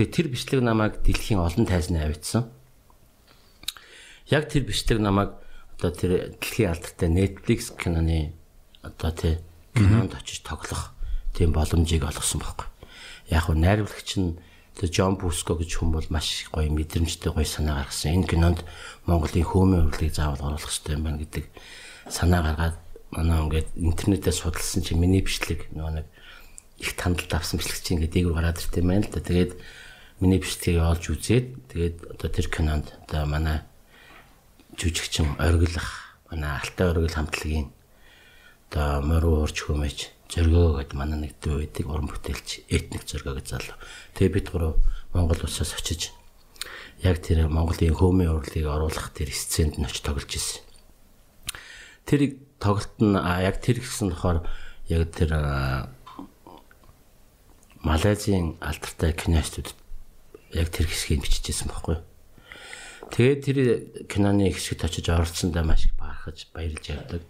[0.00, 2.48] Тэгээ тэр бичлэг намайг дэлхийн олон тайзны авчсан.
[4.32, 5.36] Яг тэр бичлэг намайг
[5.80, 8.36] одоо тэр дэлхийн алдартай Netflix киноны
[8.84, 9.40] одоо тий
[9.72, 10.92] кинонд очиж тоглох
[11.32, 12.68] тийм боломжийг олгосон байхгүй.
[13.32, 14.36] Яг нь найруулагч нь
[14.76, 18.20] тэр Джон Буско гэж хүн бол маш гоё мэдрэмжтэй гоё санаа гаргасан.
[18.20, 18.60] Энэ кинонд
[19.08, 21.44] Монголын хөөмийн урлагийг заавал оруулах хэрэгтэй юм байна гэдэг
[22.12, 22.76] санаа гаргаад
[23.10, 26.06] манай ингээд интернетээр судалсан чинь миний бичлэг нөгөө нэг
[26.76, 29.20] их тандалт авсан бичлэг чинь ингээд дээгүүр гараад ирт юм байна л да.
[29.24, 29.52] Тэгээд
[30.20, 33.64] миний бичлэгийг олж үзээд тэгээд одоо тэр кинонд одоо манай
[34.80, 37.68] жүжигчин оргилах манай алтай оргил хамтлагийн
[38.70, 43.46] одоо моруу уурч хүмэж зөргөө гэдэг манай нэг дүү байдаг уран бүтээлч этник зөргөө гэж
[43.50, 43.76] залуу.
[44.16, 44.80] Тэгээ бид гурав
[45.12, 46.14] Монгол улсаас очиж
[47.02, 50.62] яг тэр Монголын хөөмийн урлагийг оруулах тэр сценд нь очиж тоглож ирсэн.
[52.06, 54.46] Тэр тоглолт нь яг тэр гэсэн болохоор
[54.88, 55.30] яг тэр
[57.82, 59.74] Малайзийн алдартай киностудид
[60.52, 61.96] яг тэр хэсгийг бичижсэн байхгүй.
[63.10, 63.58] Тэгээд тэр
[64.06, 67.22] киноны хэсэгт очиж оролцсондоо маш их бахархаж баярлж явдаг.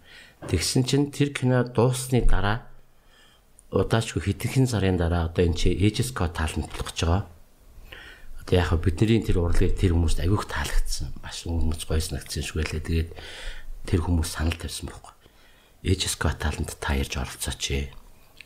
[0.45, 2.69] Тэгсэн чинь тэр кино дууссаны дараа
[3.73, 7.25] удаачгүй хэдхэн сарын дараа одоо энэ чи HSK таалантлах гэж байгаа.
[8.45, 11.17] Одоо яг бидний тэр урлагийг тэр хүмүүст агиух таалагдсан.
[11.23, 12.85] Маш хүмүүс гойснагдсан шүү гэлээ.
[12.85, 13.09] Тэгээд
[13.89, 15.13] тэр хүмүүс санал тавьсан байхгүй.
[15.81, 17.89] Scott таланд та ярьж оролцооч.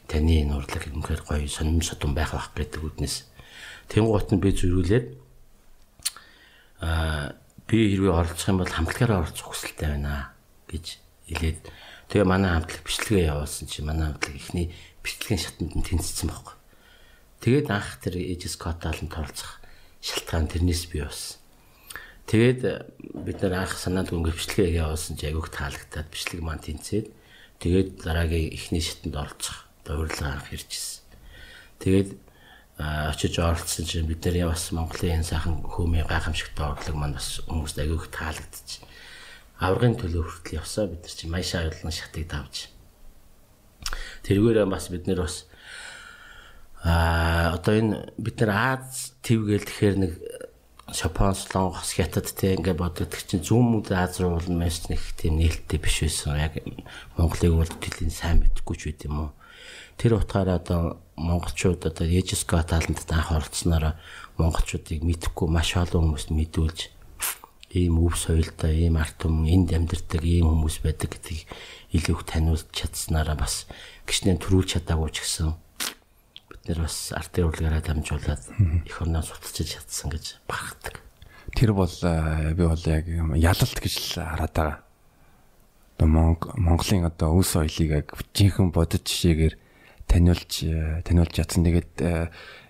[0.08, 3.28] Таны энэ урлаг юмхээр гоё сонирм содон байх байх гэдэг үднэс.
[3.92, 5.25] Тэнгуут нь би зөрүүлээд
[6.86, 7.34] аа
[7.66, 10.38] би хэрвээ оролцох юм бол хамтлагаараа оролцох хүсэлтэй байна
[10.70, 11.02] гэж
[11.34, 11.60] хэлээд
[12.14, 14.70] тэгээ манай хамтлаг бичлэгээ явуулсан чи манай хамтлаг ихний
[15.02, 16.56] бичлэгийн шатанд нь тэнцсэн байхгүй.
[17.42, 19.58] Тэгээд анх тэр Age Scott таланд оролцох
[20.06, 21.42] шалтгаан тэрнээс бий болсон.
[22.30, 22.62] Тэгээд
[23.26, 27.10] бид нар анх санаанд өнгө бичлэгээ явуулсан чи айгүйх таалагдаад бичлэг маань тэнцээд
[27.62, 31.06] тэгээд дараагийн ихний шатанд оролцох урилга анх иржсэн.
[31.82, 32.10] Тэгээд
[32.78, 37.80] очиж оролцсон чинь бид нар бас Монголын энэ сайхан хүмүүний гайхамшигтай урлаг маань бас хүмүүст
[37.80, 38.84] агиух таалагдчих.
[39.64, 42.68] Аврагын төлөө хүртэл явсаа бид нар чинь Майшаа аюулын шатыг давж.
[44.28, 45.48] Тэргээрээ бас бид нар бас
[46.84, 48.52] а одоо энэ бид нар
[48.84, 50.14] Аз твгээл тэгэхээр нэг
[50.92, 55.40] Шопон, Солонгос, Хятад те ингээ боддог чинь зүүн мөд Аз руу бол маш нэг тийм
[55.40, 56.38] нээлттэй биш байсан.
[56.38, 56.60] Яг
[57.18, 59.32] Монголыг бол тэлийн сайн мэдгүй ч байт юм уу.
[59.98, 63.96] Тэр утгаараа одоо монголчууд одоо Ежеско таланд анх оролцсноор
[64.38, 66.80] монголчуудыг мэдхгүй маш олон хүмүүст мэдүүлж
[67.76, 71.44] ийм өв соёлтой, ийм арт түмэн энд амьдардаг ийм хүмүүс байдаг гэдгийг
[71.92, 73.68] илүү их таниулж чадсанараа бас
[74.08, 75.52] гişнээ төрүүлж чадаагүй ч гэсэн
[76.48, 78.44] бид нар бас артын урлагаараа дамжуулаад
[78.88, 81.04] их орноо суталчиж чадсан гэж багтдаг.
[81.52, 84.80] Тэр бол би бол яг ялалт гэж л хараад байгаа.
[86.00, 86.08] Одоо
[86.56, 89.56] Монголын одоо өв соёлыг яг жинхэнэ бодит жишээгээр
[90.08, 90.66] таниулж
[91.06, 91.66] таниулж ятсан.
[91.66, 91.94] Тэгээд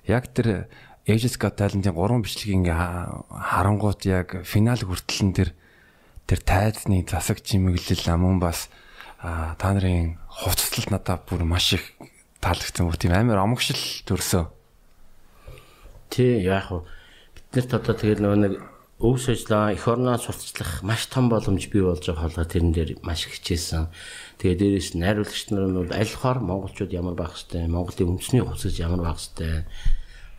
[0.07, 0.67] яг тэр
[1.05, 5.49] Aegis Got Talent-ийн 3 бичлэгийн харангуут яг финал хүртэл нь тэр
[6.25, 8.73] тэр тайзны засаг чимэглэл амун бас
[9.21, 11.93] та нарын хувцаслалт надад бүр маш их
[12.41, 13.77] таалагдсан бүр тийм амар омогшил
[14.09, 14.49] төрсөө.
[16.09, 16.89] Тий яг уу
[17.37, 18.53] биднэрт одоо тэгэл нөгөө нэг
[19.01, 23.29] өв сожлоо эх орноо сурталчлах маш том боломж бий болж байгаа холгоо тэрэн дээр маш
[23.29, 23.93] хичээсэн.
[24.39, 29.01] Тэгээ дээрээс найруулагч нар нь аль хоор монголчууд ямар байх хэвтэй, Монголын үндэсний хувцас ямар
[29.01, 29.63] байх хэвтэй,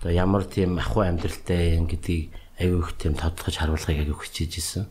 [0.01, 2.31] одоо ямар тийм ахуй амьдралтай юм гэдгийг
[2.61, 4.85] аюу их тийм тодтогч харуулахыг аюу хичээж исэн.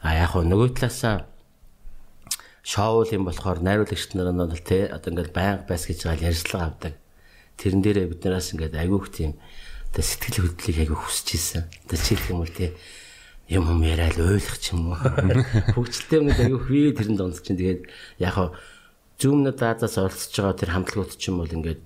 [0.00, 1.28] А яг нөгөө талаасаа
[2.66, 6.66] шоу юм болохоор найруулагч нар нь бол тэ одоо ингээд байнга байс гэж байгаа ярьцлага
[6.66, 6.94] авдаг.
[7.56, 9.38] Тэрэн дээрээ бид нараас ингээд айгүйх тийм
[9.94, 11.62] одоо сэтгэл хөдлөлийг айгүйх хүсэж ийсэн.
[11.86, 12.74] Одоо жишээлх юм бол тэ
[13.48, 14.98] юм юм яриад ойлгох ч юм уу.
[15.74, 17.82] Хөгжилтэй юмнууд айгүйх би тэрэнд онц чинь тэгээд
[18.20, 18.48] яг хаа
[19.18, 21.82] зүүмнэ даазаас оролцож байгаа тэр хамтлагууд ч юм бол ингээд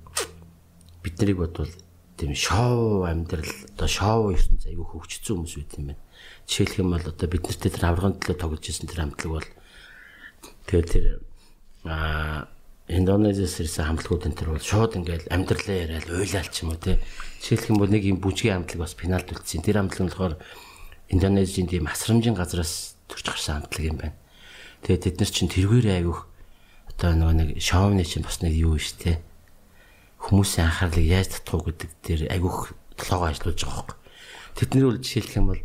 [1.05, 1.73] биднийг бодвол
[2.16, 6.03] тийм шоу амьдрал одоо шоу ертөнц айгүйх хөгжсөн хүмүүс байт юм байна.
[6.49, 9.49] Жишээлх юм бол одоо бид нартэй тэр аврагын төлөө тоглож исэн тэр хамтлаг бол
[10.70, 11.07] Тэгээд тэр
[11.85, 12.46] а
[12.90, 17.03] Индонезиас ирсэн хамтлагуудын тэр бол шууд ингээл амьдралаа яриад уйлаал ч юм уу те.
[17.42, 19.62] Жишээлх юм бол нэг юм бүжгийн хамтлаг бас пенальт үлдсэн.
[19.62, 20.35] Тэр хамтлаг нь болохоор
[21.11, 24.16] Индонезийн тийм асрамжийн газраас төрж гарсан хамтлаг юм байна.
[24.87, 26.20] Тэгээд тэд нар чинь тэргээрээ айгүйх
[26.94, 29.18] одоо нөгөө нэг шоуны чинь бас нэг юу ш те.
[30.23, 33.99] Хүмүүсийн анхаарлыг яаж татах уу гэдэг дээр айгүйх толгоо ажиллаж байгаа хөөе.
[34.55, 35.62] Тэдний бол жишээлх юм бол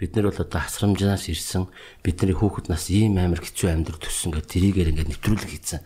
[0.00, 1.68] бид нар бол одоо асрамжнаас ирсэн
[2.00, 5.80] бидний хүүхэд нас ийм амар хэцүү амьдрал төссөн гэдэг тэрийгээр ингээд нэвтрүүлэг хийсэн.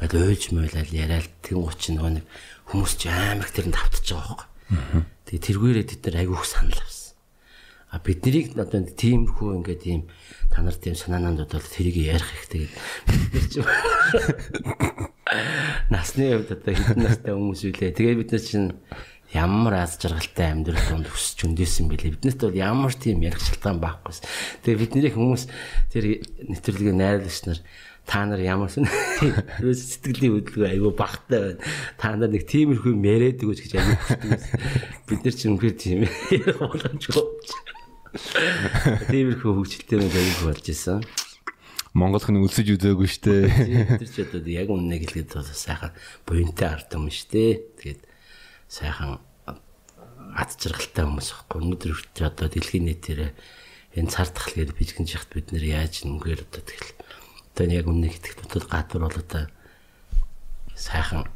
[0.00, 2.24] Ингээд уйлж мойлал яриад тэгэн гоч нөгөө нэг
[2.72, 5.04] хүмүүс ч амар их тэрэнд автаж байгаа байхгүй.
[5.28, 7.01] Тэгээ тэргүүрээ бид нар айгүйх санал авсан.
[7.92, 10.02] А биднийг одоо тиймэрхүү ингээд ийм
[10.48, 12.48] та нар тийм санаананд бодвол тэрийг ярих
[13.28, 13.60] бид ч
[15.92, 17.92] насны хувьд одоо хэдэн настай хүмүүс үлээ.
[17.92, 18.72] Тэгээ бид нар чинь
[19.32, 22.16] ямар аз жаргалтай амьдрал донд өсч өндөөсөн бэлээ.
[22.16, 24.12] Биднэрт бол ямар тийм ярих шалтгаан байхгүй.
[24.64, 25.42] Тэгээ бидний хүмүүс
[25.92, 27.60] тэр нэвтрүүлгийн найруулагч нар
[28.04, 31.60] та нар ямар сэтгэлийн хөдөлгөөн айгүй багтай байна.
[31.96, 32.92] Та нар нэг тиймэрхүү
[33.40, 34.40] өгөөч гэж хүсдэг.
[35.08, 35.98] Бид нар ч үнэхээр тийм
[36.32, 37.24] ярих боломжгүй.
[38.12, 41.00] Тиймэрхүү хөвгчлөлтэй нэг айгүй болж исэн.
[41.96, 43.48] Монголх нь өлсөж үзээгүй штэ.
[44.00, 45.96] Тэр ч одоо яг үннийг хэлгээд сайхан
[46.28, 47.64] буянтай ард юм штэ.
[47.80, 48.04] Тэгээд
[48.68, 49.16] сайхан
[49.48, 51.58] ад жаргалтай хүмүүс байхгүй.
[51.60, 53.32] Өнөөдөр хүртэл одоо дэлхийн нийтээр
[53.96, 56.92] энэ цар тахал гэдэг бижгэн жихт бид нэр яаж нүгээр одоо тэгэл
[57.52, 59.44] одоо яг өмнө итгэх дотор гадуур бол одоо
[60.72, 61.28] сайхан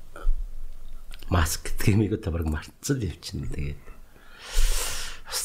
[1.29, 3.81] маск гэдгийг одоо баг мартсан явчихна тэгээд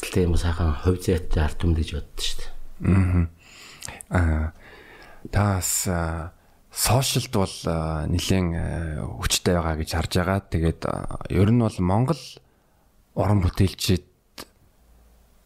[0.02, 3.30] бас л тийм сайхан хувь зайтай арт юм гэж боддоо шүү дээ.
[4.10, 4.52] Аа
[5.30, 5.86] таас
[6.72, 7.56] сошиалд бол
[8.10, 10.40] нэлээд хүчтэй байгаа гэж харж байгаа.
[10.50, 10.82] Тэгээд
[11.30, 12.22] ер нь бол Монгол
[13.14, 14.10] уран бүтээлчид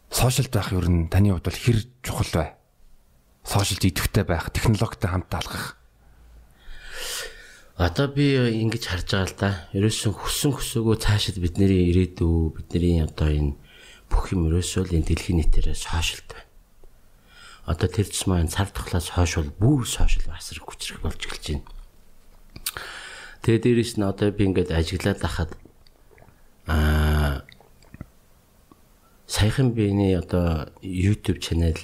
[0.08, 2.46] сошиалд байх ер нь таны хувьд бол хэр чухал вэ?
[3.44, 5.76] Сошиалд идэвхтэй байх, технологитой хамт алхах.
[7.76, 8.32] Одоо би
[8.64, 9.50] ингэж харж байгаа л да.
[9.76, 13.54] Ерөөсөн хүссэн хүсээгөө цаашид бидний ирээдүй, бидний одоо энэ
[14.10, 16.46] бүх юм ерөөсөө энэ дэлхийн нийтээр сошиалд байна.
[17.66, 21.66] одоо тэр тусмаа цар тахлаас хойш бол бүр сошиал асар хүчрэх болж эхэлж байна.
[23.42, 25.50] Тэгээ дээрэс нь одоо би ингээд ажиглаад байхад
[26.70, 27.42] аа
[29.26, 31.74] саяхан биений одоо YouTube channel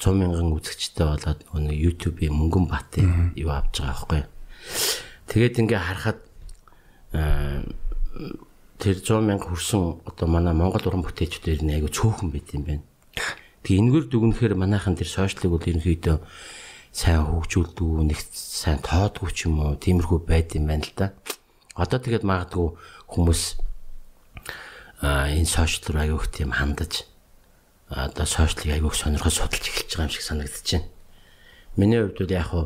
[0.00, 4.22] 100 мянган үзэгчтэй болоод нэг YouTube-ийн мөнгөн батын юу авч байгаа байхгүй.
[5.28, 6.18] Тэгээд ингээ харахад
[8.80, 12.84] тэр 100 мянга хүрсэн одоо манай Монгол уран бүтээлчдэр нэг айгу цөөхөн байт юм байна.
[13.60, 16.16] Тэгээ энэгээр дүгнэхээр манайхан тэр сошиалыг бол ерөнхийдөө
[16.88, 21.12] сайн хөгжүүлдэг, нэг сайн тоодгүй ч юм уу, тиймэрхүү байд юм байна л да.
[21.76, 22.72] Одоо тэгээд магадгүй
[23.04, 23.60] хүмүүс
[25.04, 27.04] а энэ сошиал руу аяух тийм хандаж
[27.92, 30.88] одоо сошиалыг аяух сонирхож судалж эхэлж байгаа юм шиг санагдаж байна.
[31.76, 32.64] Миний хувьд бол яг хуу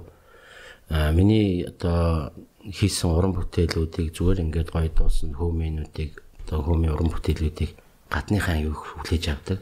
[0.88, 2.32] миний одоо
[2.70, 6.12] хийсэн уран бүтээлүүдийг зүгээр ингээд гоё дуусан хөөмийнүүдийг
[6.48, 7.72] одоо хөөмийн уран бүтээлүүдийг
[8.08, 9.60] гадныхаа аяух хүлээж авдаг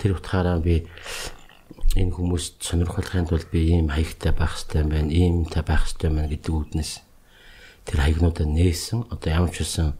[0.00, 0.88] Тэр утгаараа би
[1.92, 6.54] энэ хүмүүст сонирхолтой тулд би ийм хаягтай байх хэрэгтэй байна, иймтэй байх хэрэгтэй байна гэдэг
[6.56, 7.04] үднэс
[7.84, 9.12] тэр хаягнуудаа нээсэн.
[9.12, 9.92] Одоо ямар ч үсэн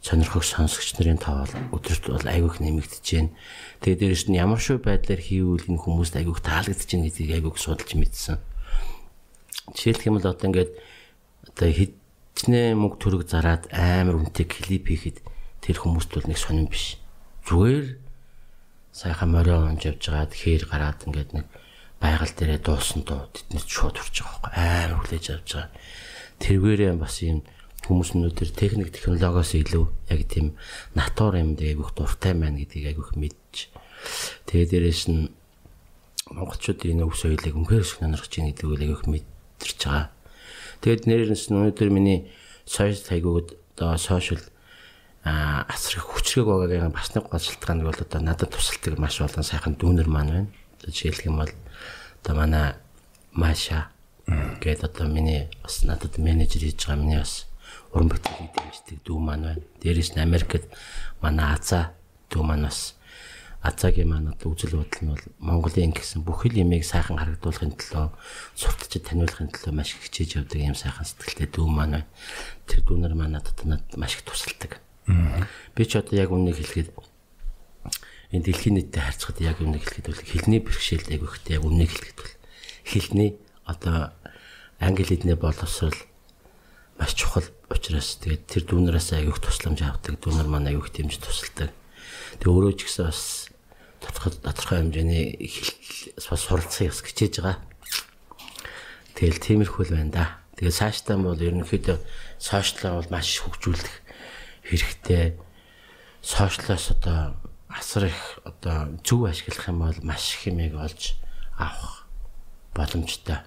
[0.00, 3.36] сонирхогч сонсогч нарын тоо бол өдөрт бол айгүйх нэмэгдэж байна.
[3.84, 7.92] Тэгээ дээрэс нь ямар шүү байдлаар хийвэл энэ хүмүүст айгүйх таалагдж байна гэдгийг айгүйх судалж
[7.92, 8.40] мэдсэн.
[9.76, 10.72] Жишээлх юм бол одоо ингээд
[11.56, 15.24] одоо хиднээ мөнгө төрөг зараад амар үнэтэй клип хийхэд
[15.64, 17.00] тэр хүмүүст бол нэг сонирн биш.
[17.48, 17.96] Зүгээр
[18.92, 21.48] сайхан морио онж явж байгаад хээр гараад ингээд нэг
[21.96, 25.72] байгаль дээрээ дуусан дуу тэднээс шууд урж байгаа байхгүй амар хүлээж авч байгаа.
[26.44, 27.40] Тэрвэрээ бас юм
[27.88, 30.60] хүмүүс өнөөдөр техник технологиос илүү яг тийм
[30.92, 33.72] натур юм дээр айгүйх дуртай байна гэдгийг айгүйх мэдж.
[34.44, 35.32] Тэгээ дээрээс нь
[36.36, 40.15] монголчуудын өв соёлыг үнхээр их сонирхож байна гэдгийг айгүйх мэдэрч байгаа.
[40.80, 42.30] Тэгээд нэрнээс нь өнөөдөр миний
[42.66, 44.42] сошиал хайгууд одоо сошиал
[45.22, 49.44] асар их хүчрэг байгаагийн бас нэг гол шалтгаан нь бол одоо надад тусалдаг маш олон
[49.44, 50.50] сайхан дүүнер маань байна.
[50.86, 51.52] Жишээлх юм бол
[52.22, 52.74] одоо манай
[53.32, 53.90] Маша
[54.26, 57.46] гээд одоо миний бас надад менежер хийж байгаа миний бас
[57.92, 59.62] уран бүтээлийг дэмждэг дүү маань байна.
[59.82, 60.66] Дээрээс нь Америкт
[61.22, 61.94] манай Азаа
[62.30, 62.95] дүү маань бас
[63.62, 68.12] Азаагийн маань одоо үзэл бодол нь бол Монголын гэсэн бүх л ямиг сайхан харагдуулахын төлөө
[68.54, 72.08] сурталчид таниулахын төлөө маш их хичээж явдаг юм сайхан сэтгэлтэй дүү маань байна.
[72.68, 73.58] Тэр дүүнер маань надад
[73.96, 74.78] маш их тусалдаг.
[75.06, 76.90] Би ч одоо яг үннийг хэлэхэд
[78.34, 82.18] энэ дэлхийн нийтэд харьцахад яг үннийг хэлэхэд бол хэлний бэрхшээлд айгүй ихтэй яг үннийг хэлэхэд
[82.18, 82.34] бол
[82.86, 83.30] хэлний
[83.64, 84.10] одоо
[84.82, 85.94] англи хэлний боловсрол
[86.98, 91.70] маш чухал учраас тэгээд тэр дүүнээс айгүйх тусламж авдаг дүүнер маань айгүйх дэмж тусалдаг.
[92.40, 93.45] Тэгээ өөрөө ч гэсэн бас
[94.00, 95.26] тодорхой тодорхой хэмжээний
[96.18, 97.60] суралцсан ёс хичээж байгаа.
[99.16, 100.24] Тэгэл тиймэрхүү л байна да.
[100.56, 101.98] Тэгээ цаашдаа бол ерөнхийдөө
[102.40, 103.94] сошиалаа бол маш хөгжүүлэх
[104.68, 105.36] хэрэгтэй
[106.20, 107.36] сошиалоос одоо
[107.68, 111.16] асар их одоо зөв ашиглах юм бол маш хэмээг олж
[111.56, 112.08] авах
[112.74, 113.44] боломжтой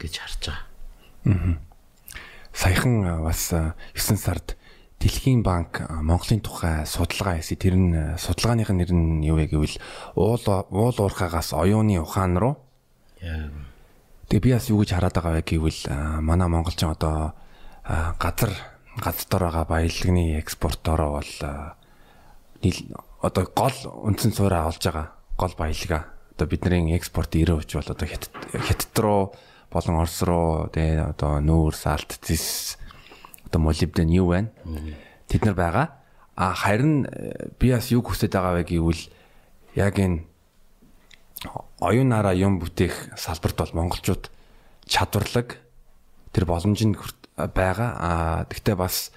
[0.00, 0.64] гэж харж байгаа.
[1.28, 1.60] Аа.
[2.52, 4.56] Саяхан бас 9 сард
[4.96, 7.60] Дэлхийн банк Монголын тухай судалгаа хийсэн.
[7.60, 9.76] Тэр нь судалгааных нь нэр нь юу вэ гэвэл
[10.16, 12.56] уул уул уурхаагаас оюуны ухаан руу.
[13.20, 15.80] Тэгээ би бас юу гэж хараад байгаа вэ гэвэл
[16.24, 17.36] манай монголчин одоо
[17.84, 18.50] газар
[18.96, 21.32] газар байгаа баялагны экспортороо бол
[23.20, 23.78] одоо гол
[24.08, 26.08] үндсэн цаараа олж байгаа гол баялага.
[26.32, 29.32] Одоо бидний экспорт 90% бол одоо хятад руу
[29.70, 32.76] болон Орос руу тэгээ одоо нүүр салт зис
[33.56, 34.50] одоо молибден юу байна?
[35.28, 35.86] Тэд нар байгаа.
[36.36, 39.08] А харин э, би бас юу хүсэж байгаа вэ гэвэл
[39.74, 40.28] яг энэ
[41.80, 44.28] оюунаараа юм бүтээх салбарт бол монголчууд
[44.84, 45.56] чадварлаг
[46.32, 47.00] тэр боломжинд
[47.36, 47.90] байгаа.
[47.96, 49.10] А тэгтээ бас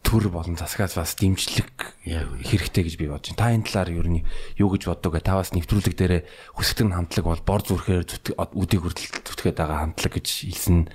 [0.00, 2.00] төр болон засгаас бас дэмжлэг
[2.48, 3.40] хэрэгтэй гэж би бодож байна.
[3.44, 4.24] Та энэ талаар ер нь
[4.56, 5.20] юу гэж боддог вэ?
[5.20, 6.24] Та бас нэвтрүүлэг дээр
[6.56, 8.08] хүсэгтэн хамтлаг бол бор зүрхээр
[8.56, 10.88] үдийг хүртэл зүтгээд байгаа хамтлаг гэж хэлсэн.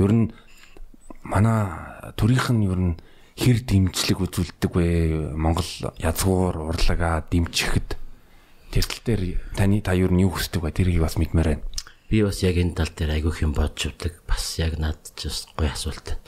[0.00, 0.32] Ер нь
[1.22, 2.94] манай төрийнх нь ер нь
[3.38, 4.86] хэр дэмжлэг үзүүлдэг вэ?
[5.34, 7.96] Монгол язгуур урлагаа дэмжихэд
[8.70, 9.22] тэр тал дээр
[9.56, 10.70] таны та ер нь юу хүсдэг вэ?
[10.70, 11.64] Тэрийг бас мэдмээр байна
[12.12, 14.28] би бас яг энэ тал дээр айгүйх юм бодж өгдөг.
[14.28, 16.20] Бас яг надад ч бас гоё асуулт байна.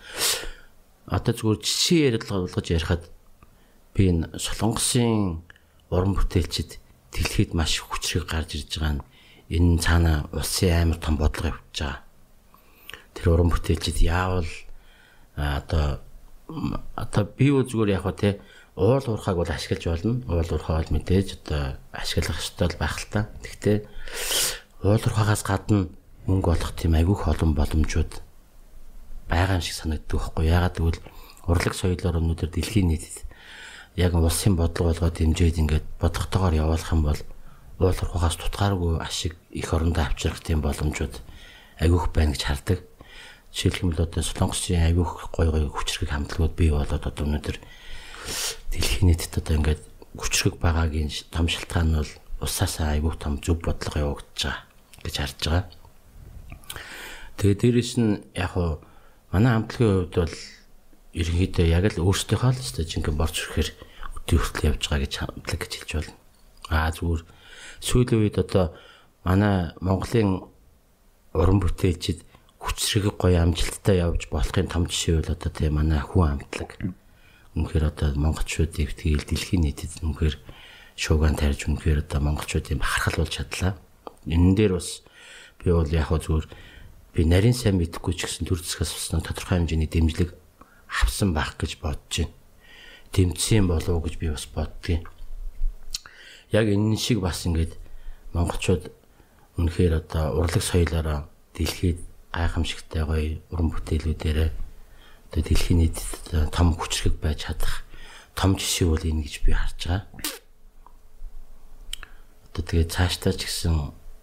[1.13, 3.05] Одоо зүгээр жишээ ярилцлага болгож ярихад
[3.93, 5.45] би энэ солонгосын
[5.93, 6.81] уран бүтээлчд
[7.13, 9.05] дэлхийд маш хүчрэг гарч ирж байгаа нь
[9.53, 12.01] энэ цаана улсын амар том бодлого явуулж байгаа.
[13.13, 14.49] Тэр уран бүтээлчд яавал
[15.37, 16.01] одоо
[16.95, 18.41] одоо би юу зүгээр яг ба те
[18.77, 20.23] уул уурхааг бол ашиглаж болно.
[20.29, 23.21] Уул уурхаа бол мэдээж одоо ашиглах ёстой байх л та.
[23.43, 23.87] Гэхдээ
[24.83, 25.89] уулуурхаагаас гадна
[26.27, 28.13] мөнгө олох тийм айгүйх олон боломжууд
[29.29, 31.01] байгаа юм шиг санагддаг байхгүй ягаад гэвэл
[31.49, 33.25] урлаг соёлоор өнөөдөр дэлхийн нийтэд
[33.97, 37.21] яг улсын бодлого болгоод дэмжиж ингээд бодлоготойгоор явуулах юм бол
[37.81, 41.15] уулархаас тутгааргүй ашиг их орондоо авчрах тийм боломжууд
[41.81, 42.79] агиух байна гэж хардаг.
[43.55, 47.63] Жишээлх юм бол одоо Солонгосын агиух гой гой хүчрэг хамтлагууд бий болоод одоо өнөөдөр
[48.75, 49.83] дэлхийн нийтэд одоо ингээд
[50.19, 52.13] хүчрэг байгаагийн том шалтгаан нь бол
[52.43, 55.65] усаасаа айгүй том зөв бодлого явагдаж байгаа гэж харж байгаа.
[57.39, 58.83] Тэгээ дээрэс нь яг хуу
[59.31, 60.35] манай хамтлагийн хувьд бол
[61.15, 63.71] ерөнхийдөө яг л өөрсдийнхөө л өстой жинхэнэ борч хүрэхээр
[64.19, 66.13] өдөө хүртэл явж байгаа гэж хамтлаг гэж хэлж байна.
[66.75, 67.23] Аа зүгээр
[67.87, 68.75] сүүлийн үед одоо
[69.23, 70.43] манай Монголын
[71.39, 72.27] уран бүтээлчид
[72.65, 76.81] хүчрэг гоё амжилттай явж болохын том жишээ бол одоо тийм манай хүн амтлаг.
[77.53, 80.37] Үнэхээр одоо монголчуудыг тэгэл дэлхийн нийтэд үнэхээр
[80.97, 83.77] шуугаан тарьж үнэхээр одоо монголчуудын бахархал болж чадлаа.
[84.25, 85.05] Энэ дээр бас
[85.61, 86.47] би бол яг хөө зүгээр
[87.13, 90.33] би нарийн сайн мэдхгүй ч гэсэн төр зэсгээс бас тодорхой хэмжээний дэмжлэг
[90.89, 92.33] авсан байх гэж бодож байна.
[93.13, 95.05] Тэмцсэн болов уу гэж би бас боддгийн.
[96.51, 97.77] Яг энэ шиг бас ингээд
[98.33, 98.91] монголчууд
[99.61, 102.03] үнэхээр одоо урлаг соёлоороо дэлхийд
[102.35, 107.87] гайхамшигтай гоё уран бүтээлүүдээр одоо дэлхийн нийтэд том хүчрэг байж чадах
[108.35, 110.03] том жишээ бол энэ гэж би харж байгаа
[112.55, 113.75] одоо тэгээ цаашдаа ч гэсэн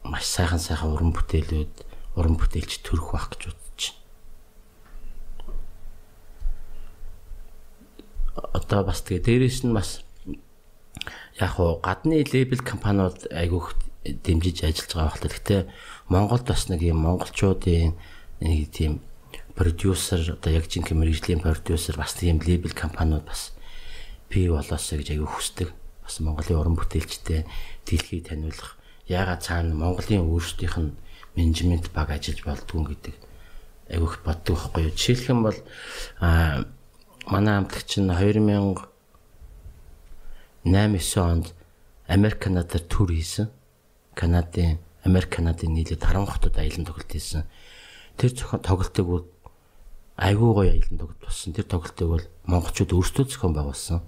[0.08, 1.76] маш сайхан сайхан уран бүтээлүүд
[2.16, 4.00] уран бүтээлч төрөх байх гэж бодож байна.
[8.56, 10.00] Одоо бас тэгээ дээрэс нь бас
[11.44, 15.36] яг уу гадны лейбл компаниуд айгүйх дэмжиж ажиллаж байгаа багтал.
[15.36, 15.58] Гэтэ
[16.10, 17.94] Монголд бас нэг юм монголчуудын
[18.42, 19.02] нэг тийм
[19.56, 23.54] продюсер одоо яг жинхэнэ мэрэгжлийн продюсер бас тийм лейбл компаниуд бас
[24.30, 25.70] бий болоосоо гэж аягүй хүсдэг
[26.02, 27.46] бас Монголын уран бүтээлчтэй
[27.86, 30.98] дэлхийг таниулах яагаад цаана Монголын өөрсдийнх нь
[31.36, 33.16] менежмент баг ажиллаж болдгоо гэдэг
[33.92, 34.96] айгүйх боддог байхгүй юу.
[34.96, 35.60] Жишээлх юм бол
[36.20, 36.66] а
[37.28, 38.88] манай хамтлагч нь 2008
[40.64, 41.54] 9 онд
[42.08, 43.50] Америк Канадаар тур хийсэн.
[44.16, 47.46] Канадын Америк Канадын нийлээд 10 хотод аялан тоглолт хийсэн.
[48.18, 49.26] Тэр зохион тоглолтыг бол
[50.18, 51.54] айгүй гоё аялан тоглолт болсон.
[51.54, 54.02] Тэр тоглолтыг бол монголчууд өөрсдөө зохион байгуулсан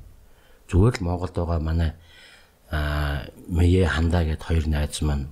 [0.73, 1.91] зүгээр л Монголд байгаа манай
[2.71, 5.29] аа Мэе хандаа гэд хоёр найз маань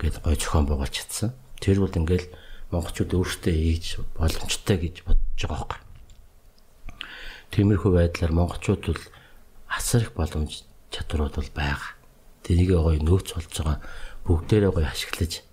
[0.00, 1.36] гээд гой зохион байгуулж чадсан.
[1.60, 2.32] Тэр бол ингээл
[2.72, 5.80] монголчууд өөрсдөө хийж боломжтой гэж бодож байгаа байхгүй.
[7.52, 9.02] Тиймэрхүү байдлаар монголчууд бол
[9.68, 11.99] асар их боломж чадрууд бол байгаа.
[12.44, 13.78] Тэрийг гоё нөөц болж байгаа
[14.24, 15.44] бүгдээрээ гоё ашиглаж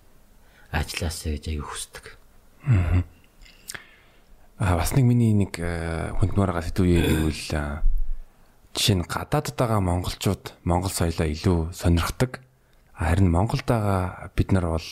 [0.72, 2.04] ажилласаа гэж аяг хүсдэг.
[4.58, 5.56] Аа бас нэг миний нэг
[6.18, 7.84] хүнднүүрага сэтгүүе гэвэл
[8.78, 12.38] Жишээ нь гадаадд байгаа монголчууд монгол соёлоо илүү сонирхдаг.
[12.94, 14.90] Харин Монголд байгаа бид нар бол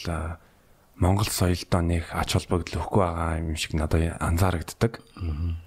[0.96, 4.98] монгол соёлдоо нэг ач холбогдол өгөхгүй байгаа юм шиг надад анзаарагддаг.
[5.22, 5.65] Аа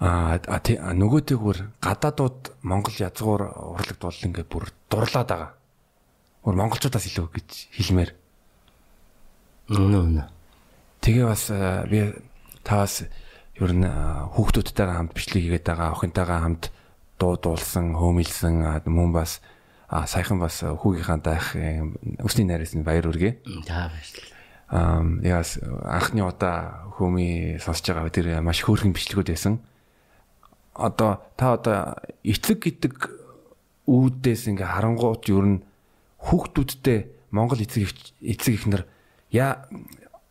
[0.00, 5.50] нөгөөтэйгүр гадаадууд монгол язгуур урлаг бол ингээд бүр дурлаад байгаа.
[6.44, 8.10] Гур монголчуудаас илүү гэж хэлмээр.
[9.72, 10.24] Үнэ үнэ.
[11.00, 11.48] Тэгээ бас
[11.88, 12.12] би
[12.60, 13.08] таваас
[13.56, 16.64] ер нь хүүхдүүдтэйгээ хамт бичлэг хийгээд байгаа охинтойгоо хамт
[17.16, 19.40] дуу дуулсан, хөөмилсэн мөн бас
[19.88, 21.56] саяхан бас хүүгийнхаа даах
[22.20, 23.42] өсний найраас нь баяр үргээ.
[23.64, 24.34] За баярлалаа.
[24.66, 25.56] Аа ягас
[25.88, 29.62] анхны удаа хөөми сонсож байгаа тэр маш хөөрхөн бичлэгүүд байсан.
[30.76, 32.94] Одоо та одоо эцэг гэдэг
[33.88, 35.64] үүдээс ингээ харангуут ер нь
[36.20, 38.82] хүүхдүүдтэй Монгол эцэг эцэг ихнэр
[39.32, 39.66] яа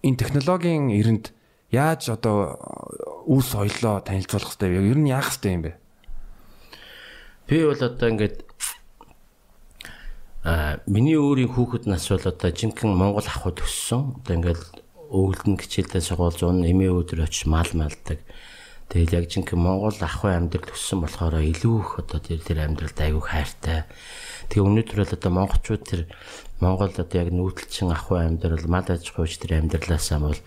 [0.06, 1.34] энэ технологийн эрэнд
[1.74, 2.62] яаж одоо
[3.26, 4.90] үл соёлоо танилцуулах хэрэгтэй вэ?
[4.94, 5.74] Ер нь яах хэрэгтэй юм бэ?
[7.50, 8.38] Би бол одоо ингээд
[10.46, 14.22] а миний өөрийн хүүхэд нас бол одоо жинхэнэ Монгол ахуйд өссөн.
[14.22, 14.62] Одоо ингээд
[15.10, 18.22] өвөлдөн хичээлдээ сургууль зуун эмээ өдөр очиж мал малдаг.
[18.90, 23.24] Тэгэл яг жинхэнэ Монгол ахуй амьдрал өссөн болохоор илүү их одоо тэр тэр амьдралд аягүй
[23.26, 23.90] хайртай.
[24.54, 26.02] Тэгээ өнөөдөр бол одоо монголчууд тэр
[26.62, 30.40] Монгол одоо яг нүүдэлчин ахуй амьдрал мал аж ахуйч тэр амьдралаасаа бол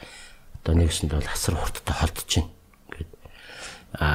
[0.63, 2.51] одоо нэгсэнд бол асар хурдтай холдож байна.
[2.87, 3.11] Ингээд
[3.99, 4.09] а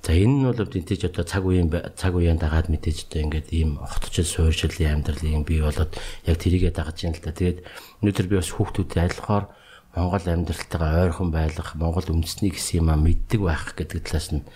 [0.00, 3.76] За энэ нь бол мэдээж одоо цаг үеийн цаг үеийн дагаад мэдээж одоо ингээд ийм
[3.84, 5.92] огтчил суурьшилын амьдрал юм бий болоод
[6.24, 7.36] яг тэрийгэ дагаж юм л да.
[7.36, 7.68] Тэгээд
[8.00, 9.52] өнөөдөр би бас хүүхдүүдэд айлхаар
[9.90, 14.46] Монгол амьдралтайгаа ойрхон байх, Монгол үндэсний гэсэн юм а мэддэг байх гэдэг талаас нь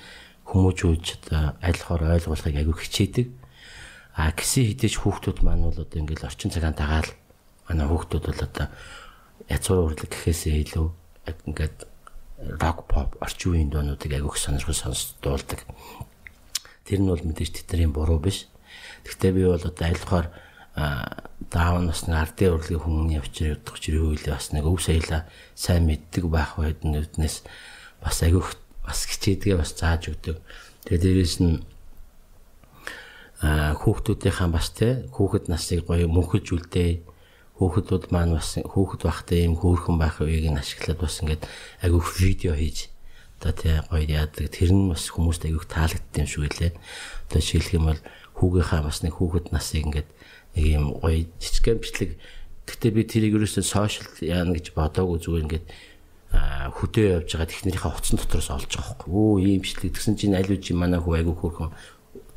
[0.47, 3.27] хүмүүжүүлж одоо айлхаар ойлгуулахыг аягүй хичээдэг.
[4.15, 7.11] А гисэн хідэж хүүхдүүд маань бол одоо ингээд орчин цагаан дагаал
[7.67, 8.67] манай хүүхдүүд бол одоо
[9.51, 10.87] язгуур урлаг гэхээсээ илүү
[11.51, 11.77] ингээд
[12.63, 15.67] рок pop орчин үеийн дуунуудыг агиох сонирхол сонсч дуулдаг.
[16.87, 18.47] Тэр нь бол мэдээж тэдний буруу биш.
[19.03, 20.31] Гэхдээ би бол одоо айлхаар
[20.75, 25.87] даун бас нэг ардын урлагийн хүмүүний авчир явдаг ч үйл бас нэг өв саяла сайн
[25.87, 27.47] мэддэг байх байднаас
[28.03, 30.43] бас агиох бас хичээдгээ бас зааж өгдөг.
[30.85, 31.63] Тэгээ дээрээс нь
[33.45, 36.91] хүүхдүүдийнхаа бас те хүүхэд насыг гоё мөнхөж үлдээ
[37.61, 41.47] хүүхдүүд маань бас хүүхэд байхдаа ийм хөөрхөн байх үеийг нь ашиглаад бас ингээд
[41.87, 42.91] агиух видео хийж
[43.39, 46.73] одоо тий гоё яадаг тэр нь бас хүмүүст агиух таалагдсан юм шиг үлээ.
[47.31, 48.01] Одоо жишээлх юм бол
[48.39, 50.09] хүүгийнхаа бас нэг хүүхэд насыг ингээд
[50.55, 52.11] нэг ийм гоё жижигхэн бичлэг
[52.65, 55.67] Гэхдээ би тэрийг ерөөсөө сошиал яана гэж бодоогүй зүгээр ингээд
[56.81, 59.13] хөдөө явж байгаа технэрийнхээ утсан дотроос олж байгаа байхгүй.
[59.13, 61.77] Өө ийм бичлэг тэгсэн чинь аль үжи манай хүү айгүй хөөрхөн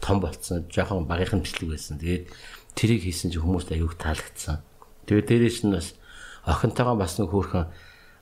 [0.03, 0.67] том болцсон.
[0.67, 1.95] Жохон багийнхан бичлэг байсан.
[1.95, 2.27] Тэгээд
[2.75, 4.59] тэрийг хийсэн чинь хүмүүст аюух таалагдсан.
[5.07, 5.95] Тэгээд дээрээс нь бас
[6.43, 7.71] охинтойгоо бас нэг хөөрхөн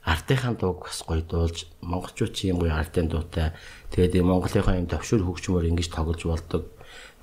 [0.06, 3.58] артынхаа дууг бас гоё дуулж монголчууд чи юм гоё артын дуутай.
[3.90, 6.70] Тэгээд монголынхаа юм төвшөр хөгжмөр ингэж тоглож болдог.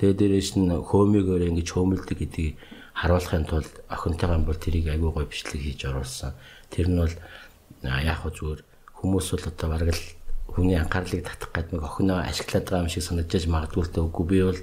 [0.02, 2.58] Тэгээд дээрээс нь хөөмигөөр ингэж хөөмөлдөг гэдгийг
[2.98, 6.34] харуулахын тулд охинтойгоо бол тэрийг аягүй гоё бичлэг хийж оруулсан.
[6.74, 7.14] Тэр нь бол
[7.86, 8.60] яг хөө зүгээр
[8.98, 10.02] хүмүүс бол одоо бараг л
[10.50, 14.24] хүний анхаарлыг татах гэдэг нэг охиноо ашиглаад байгаа юм шиг санагдаж магадгүй л үгүй.
[14.26, 14.60] Би бол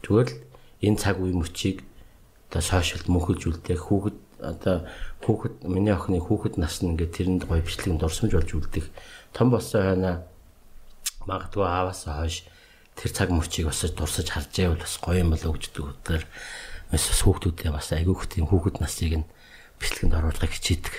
[0.00, 0.36] зүгээр л
[0.80, 1.84] энэ цаг үе мөчийг
[2.48, 4.88] одоо сошиалд мөнхөлж үлдээх хүүхэд одоо
[5.28, 8.88] хүүхэд миний охины хүүхэд нас нь ингээд тэрэнд гоё бичлэгэнд дурсамж болж үлдэх.
[9.36, 10.24] Том болсон хойно
[11.28, 12.48] магадгүй ааваас хойш
[12.96, 16.24] тэр цаг мөчийг бас дурсаж харж байвал бас гоё юм болоо гэж дүүгээр
[16.90, 19.26] бас хүүхдүүдээ бас айгүйх тийм хүүхэд насыг нь
[19.78, 20.94] бичлэгэнд оруулахыг хичээдэг.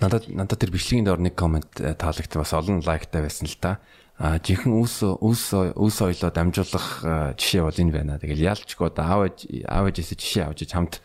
[0.00, 3.78] Надад надад тэр бичлэгийн доор нэг комент э, таалагдсан бас олон лайктай байсан л та.
[4.18, 8.18] А жинхэнэ үс үс үс ойлоо дамжуулах э, жишээ бол энэ байна.
[8.18, 10.98] Тэгэл яалчгүй одоо аав аав ээжээс жишээ авч хамт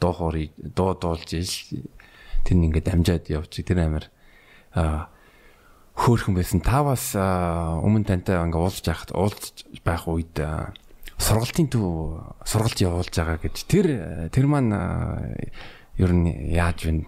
[0.00, 1.54] дуу хоорыг дуу дуулж ил
[2.42, 4.10] тэр ингээд дамжаад явчих тэр амир
[4.74, 5.10] а
[5.98, 6.62] хөөхөн байсан.
[6.62, 10.38] Та бас өмнө тантай ингээд уулзж байхад уулзж байх үед
[11.18, 13.86] сургалтын төв сургалт явуулж байгаа гэж тэр
[14.30, 14.70] тэр маань
[15.98, 17.02] ер нь яаж вэ?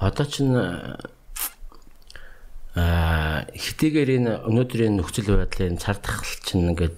[0.00, 0.56] Одоо чинь
[2.76, 6.96] аа хэдийгээр энэ өнөөдрийн нөхцөл байдлын цар тахал чинь ингээд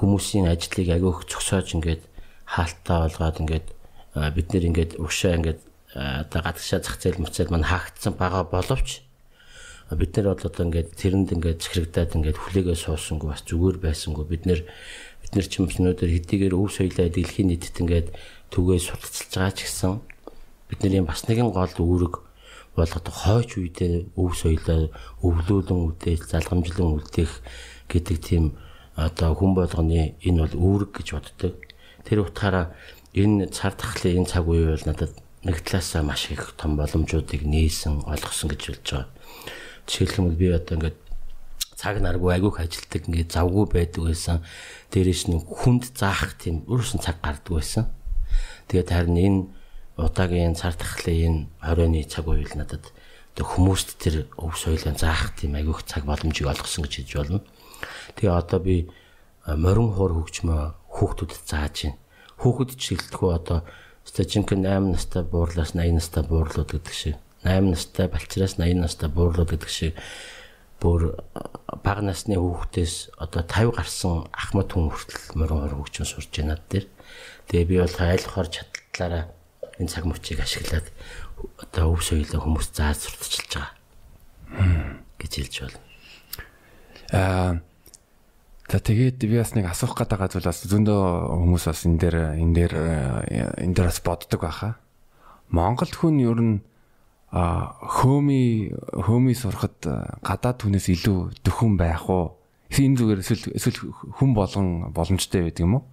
[0.00, 2.02] хүмүүсийн ажлыг агиох зогсоож ингээд
[2.44, 3.66] хаалттай болгоод ингээд
[4.36, 5.60] бид нэр ингээд угшаа ингээд
[5.94, 9.00] одоо гадагшаа зах зээл мөцөл маань хаагдсан байгаа боловч
[9.96, 14.42] бид нар бол одоо ингээд тэрэнд ингээд захирагдаад ингээд хүлээгээ суусангүй бас зүгээр байсангүй бид
[14.46, 14.60] нэр
[15.22, 18.08] бид нар ч юм өнөөдөр хэдийгээр өв соёлоо дэлхийн нийтэд ингээд
[18.52, 19.92] түгээ сурталчилж байгаа ч гэсэн
[20.68, 22.14] бидний бас нэгэн гол үүрэг
[22.74, 24.90] бол одоо хойч үедээ өв соёлоо
[25.22, 27.32] өвлүүлэн үдээж залгамжлан үлдээх
[27.86, 28.44] гэдэг тийм
[28.98, 31.54] одоо хүн болгоны энэ бол үүрэг гэж боддог.
[32.06, 32.74] Тэр утгаараа
[33.14, 35.12] энэ цар тахлын энэ цаг үе бол надад
[35.46, 39.06] нэг талаасаа маш их том боломжуудыг нээсэн олгосон гэж болж байгаа.
[39.86, 40.98] Жишээлх юм бол би одоо ингээд
[41.76, 44.40] цаг наргүй айгүйх ажилтдаг ингээд завгүй байдаг байсан.
[44.90, 47.84] Дээрээс нь хүнд заах тийм өөрөөсөн цаг гардаг байсан.
[48.68, 49.40] Тэгээд харин энэ
[50.00, 52.90] удаагийн цар тахлын энэ 20-ны цаг үеэл надад
[53.34, 57.40] одоо хүмүүст тэр өв соёлын заах тийм айгүйх цаг боломжийг олгосон гэж хэлж болно.
[58.14, 58.88] Тэгээ одоо би
[59.46, 60.62] морин хуур хөгжмөө
[60.94, 61.98] хүүхдүүдэд зааж байна.
[62.38, 63.58] Хүүхэд чиглэлтгүй одоо
[64.06, 69.52] стажинкэн 8 настай буурлаас 80 настай буурлууд гэдэг шиг 8 настай балчраас 80 настай буурлууд
[69.52, 69.94] гэдэг шиг
[70.80, 71.14] бүр
[71.84, 76.88] бага насны хүүхдээс одоо 50 гарсан ахмад хүн хүртэл морин хор хөгжин сурж байна дээр.
[77.48, 79.24] Тэгээ би бол айлхаар чадлаараа
[79.78, 80.88] энэ цаг мөчийг ашиглаад
[81.60, 83.72] одоо өв соёлоо хүмүүс зааж сурталчилж байгаа
[85.20, 85.78] гэж хэлж байна.
[87.12, 87.52] Аа
[88.64, 91.00] За тэгээд би бас нэг асуух гээд байгаа зүйл бас зөндөө
[91.36, 92.74] хүмүүс бас энэ дээр энэ дээр
[93.60, 94.80] энэ дээр бас боддог байхаа.
[95.52, 96.54] Монголд хүн ер нь
[97.34, 99.82] а хөөми хөөми сурахад
[100.22, 102.38] гадаад хүнээс илүү дөхөн байх уу?
[102.70, 105.84] Энэ зүгээр эсвэл эсвэл хүн болгон боломжтой байдаг юм уу?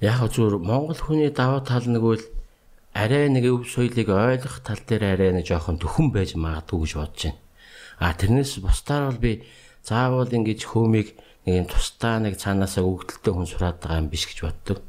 [0.00, 2.24] Яг зүгээр Монгол хүний даваа тал нэг үл
[2.96, 7.20] арай нэг өв соёлыг ойлгох тал дээр арай нэг жоохон дөхөн байж магадгүй гэж бодож
[7.28, 7.40] байна.
[8.00, 9.32] А тэрнээс бусдаар бол би
[9.84, 11.12] заавал ингэж хөөмийг
[11.44, 14.80] нэг юм тусдаа нэг цаанаасаа өгдөлтөй хүн сураад байгаа юм биш гэж боддог.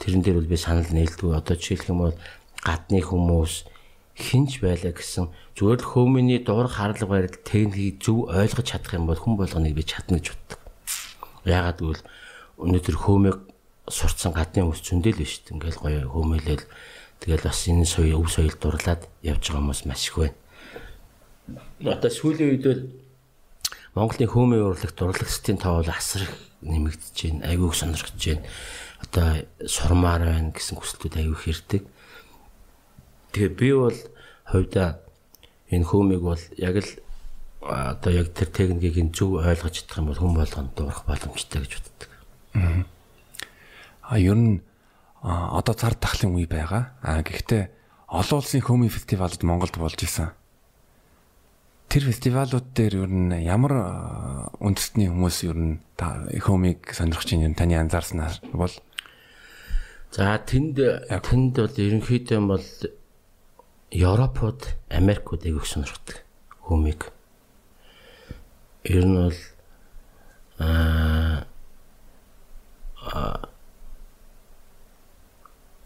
[0.00, 1.36] Тэрэн дээр бол би санал нээлтгүй.
[1.36, 2.16] Одоо жишээлх юм бол
[2.64, 3.68] гадны хүмүүс
[4.14, 9.18] хинч байлаа гэсэн зүгээр л хөөмөний дуур харлаг барил техникийг зөв ойлгож чадах юм бол
[9.18, 10.60] хүн болгоныг би чадна гэж боддог.
[11.44, 12.02] Яагаад гэвэл
[12.62, 13.38] өнөөдөр хөөмийг
[13.90, 15.42] сурцсан гадны хүмүүс зөндөл биш.
[15.50, 16.64] Ингээл гоё хөөмөлөл
[17.20, 20.38] тэгэл бас энэ соёл өв соёл дурлаад явж байгаа хүмүүс маш их байна.
[21.82, 22.82] Одоо сүүлийн үед бол
[23.94, 26.22] Монголын хөөмийн урлагт урлагчдын тоо бол асар
[26.62, 27.46] нэмэгдэж байна.
[27.50, 28.46] Айгүйг сонирхож байна.
[29.04, 29.26] Одоо
[29.66, 31.82] сурмаар байна гэсэн хүслүүд айгүй хэрдэг.
[33.34, 33.98] Тэгээ би бол
[34.46, 35.02] хувьдаа
[35.74, 36.90] энэ хөөмийг бол яг л
[37.66, 42.10] одоо яг тэр техникийг зөв ойлгож чадах юм бол хүн болгонд дуурах боломжтой гэж боддог.
[44.06, 44.62] А ер нь
[45.20, 46.94] одоо цар тахлын үе байгаа.
[47.02, 47.74] А гэхдээ
[48.06, 50.30] олон улсын хөөмийн фестивалд Монголд болж исэн.
[51.94, 55.74] тэр фестивалууд дээр ер нь ямар үндэстний хүмүүс ер нь
[56.42, 58.74] хомиг сонирхож байна таны анзаарснаар бол
[60.10, 60.74] За тэнд
[61.06, 62.66] тэнд бол ерөнхийдөө бол
[63.94, 66.24] Европод, Америкууд их сонирхдаг
[66.66, 67.12] хомиг.
[68.82, 69.38] Ер нь бол
[70.58, 71.46] аа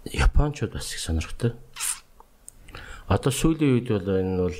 [0.05, 1.57] Япончууд бас их сонирхдаг.
[3.09, 4.59] Одоо сүүлийн үед бол энэ бол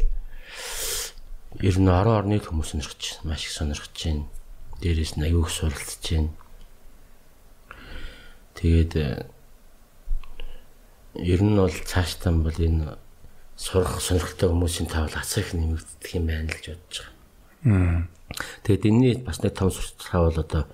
[1.65, 3.33] ер нь орон орны хүмүүс сонирхож байна.
[3.33, 4.29] Маш их сонирхож байна.
[4.83, 6.31] Дээрээс нь их суралцж байна.
[8.61, 8.93] Тэгээд
[11.15, 12.99] ер нь бол цаашдаа бол энэ
[13.59, 18.07] сурах сонирхолтой хүмүүсийн тавал асар их нэмэгдэх юм байна л гэж бодож байгаа.
[18.63, 20.65] Тэгээд энэний бас нэг том сурталчилгаа бол одоо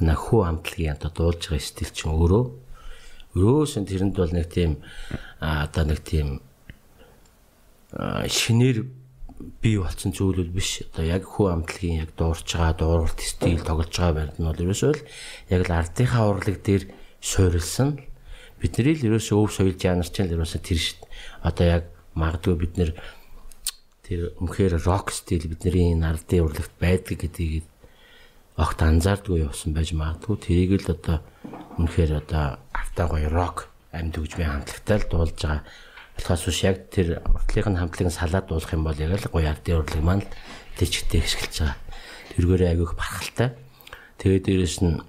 [0.00, 2.64] манай хүү амтлагийн одоо дуулж байгаа стил чинь өөрөө
[3.34, 4.78] Өрөөсөн тэрэнд бол нэг тийм
[5.42, 6.38] одоо нэг тийм
[7.90, 8.86] шинээр
[9.58, 10.86] бий болсон зүйл бол биш.
[10.94, 14.92] Одоо яг хүү амтлагийн яг дуурч байгаа, дууралт стил тоглож байгаа байрд нь бол ерөөсөө
[14.94, 15.02] л
[15.50, 17.98] яг л ардынхаа урлаг дээр суурилсан.
[18.62, 21.10] Бидний л ерөөсөө өв соёл жанр чинь л ерөөсөө тэр дээ.
[21.42, 21.82] Одоо яг
[22.14, 22.90] магадгүй бид нэр
[24.06, 27.64] тэр өмнөхөр рок стил бидний ардын урлагт байдаг гэдгийг
[28.56, 30.36] огт анзаардгүй явсан байж магадгүй.
[30.38, 31.18] Тэрийг л одоо
[31.78, 35.62] үнэхээр одоо автаа гоё рок амьд хөгжмийн хамтлагтай л дуулж байгаа.
[36.14, 40.02] Болохоос биш яг тэр уртлын хамтлагын салаад дуулах юм бол яг л гоё ардын урлаг
[40.06, 40.26] маань
[40.78, 41.78] дэжигтэй хэсгэлж байгаа.
[42.38, 43.58] Тэргээрээ агиох бархалтай.
[44.22, 45.02] Тэгээд дээрэс нь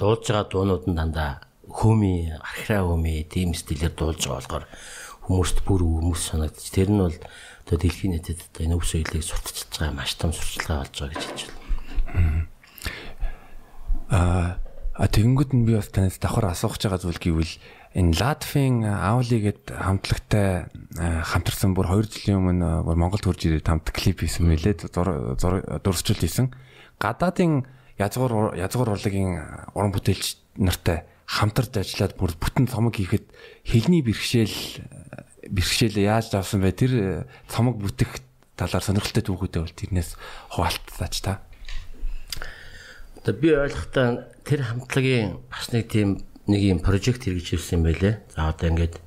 [0.00, 4.64] дуулж байгаа дуунууд нь дандаа хөми, архираа хөми, тийм стилээр дуулж байгаа болохоор
[5.26, 6.74] хүмүүст бүр хүмүүс санагдчих.
[6.74, 7.18] Тэр нь бол
[7.66, 11.24] одоо дэлхийн нийтэд одоо энэ өвс үеийг сурталчилж байгаа маш том сурчлагаа болж байгаа гэж
[11.26, 12.46] хэлж байна.
[14.10, 14.62] Аа
[14.92, 17.54] А тэгэнгүүт нь би бас танаас давхар асуух гэж байгаа зүйл гэвэл
[17.96, 20.68] энэ Латвийн Аули гэд хамтлагтай
[21.00, 24.92] хамтарсан бүр 2 жилийн өмнө бүр Монголд хурж ирээд хамт клип хийсэн мэлээ
[25.80, 26.52] дурсчил хийсэн.
[27.00, 27.64] Гадаадын
[27.96, 29.40] язгуур язгуур урлагийн
[29.72, 33.26] уран бүтээлч нартай хамтарч ажиллаад бүр бүтэн цомог хийхэд
[33.66, 34.84] хэлний бэрхшээл
[35.50, 38.22] бэрхшээл яаж давсан бай тэр цомог бүтэх
[38.56, 40.10] талаар сонирхолтой түүхүүдээ бол тэрнээс
[40.54, 41.42] хуваалцаач та.
[43.22, 48.14] Одоо би ойлгохтаа тэр хамтлагийн бас нэг тийм нэг юм прожект хэрэгжүүлсэн байлээ.
[48.34, 48.98] За одоо ингээд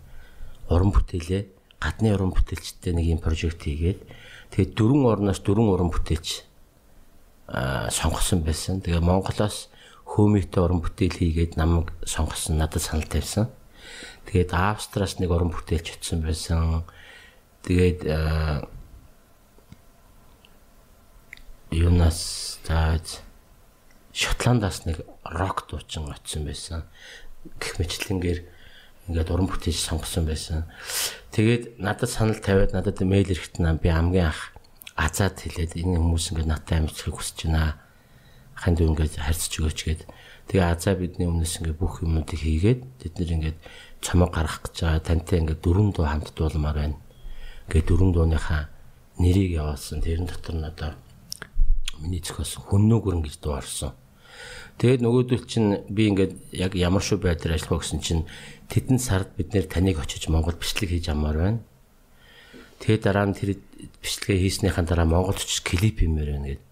[0.72, 1.43] уран бүтээлээ
[1.84, 3.99] гадны уран бүтээлчтэй нэг юм прожект хийгээд
[4.55, 6.47] тэгээд дөрвөн орноос дөрвөн уран бүтээлч
[7.51, 8.82] аа сонгосон байсан.
[8.82, 9.70] Тэгээ Монголоос
[10.06, 13.49] хөөмийтэй уран бүтээл хийгээд намайг сонгосон надад санал тавьсан.
[14.30, 16.86] Тэгээд Австраас нэг уран бүтээлч очсон байсан.
[17.66, 18.06] Тэгээд
[21.74, 23.26] юунаас зааж
[24.16, 26.88] Шотландаас нэг рок дуучин очсон байсан.
[27.60, 28.39] Гэх мэтлэнгээр
[29.12, 30.66] ингээд уран бүтээж сонгосон байсан.
[31.36, 34.56] Тэгээд надад санал тавиад надад мэйл ирэхтэн би хамгийн анх
[34.95, 37.84] азаад хэлээд энэ хүмүүс ингээд надтай амьдчилж хүсэж байна.
[38.56, 40.01] Ханд ингээд харьцаж өгөөч гээд
[40.47, 43.58] тэгээ азаа бидний өмнөөс ингээд бүх юмнуудыг хийгээд бид нэр ингээд
[43.99, 45.03] цомог гаргах гэж байгаа.
[45.03, 46.97] Тантай ингээд дөрвөн дуу хамт дуулмаар байна.
[47.68, 48.64] Ингээд дөрвөн дууныхаа
[49.20, 49.99] нэрийг явуулсан.
[50.01, 50.91] Тэрэн дотор нь одоо
[51.99, 53.91] миний зохиосон хүннөөгөрн гэж дуу орсон.
[54.78, 58.24] Тэгээд нөгөөдөл чинь би ингээд яг ямар шүү байдлаар ажиллах гэсэн чинь
[58.68, 61.60] тэдэн сард бид нэр таныг очиж Монгол бичлэг хийж амаар байна.
[62.84, 63.56] Тэгээд дараа нь тэр
[64.03, 66.64] бичлэгээ хийснийхэн дараа Монголд очиж клип хиймээр байна гэд.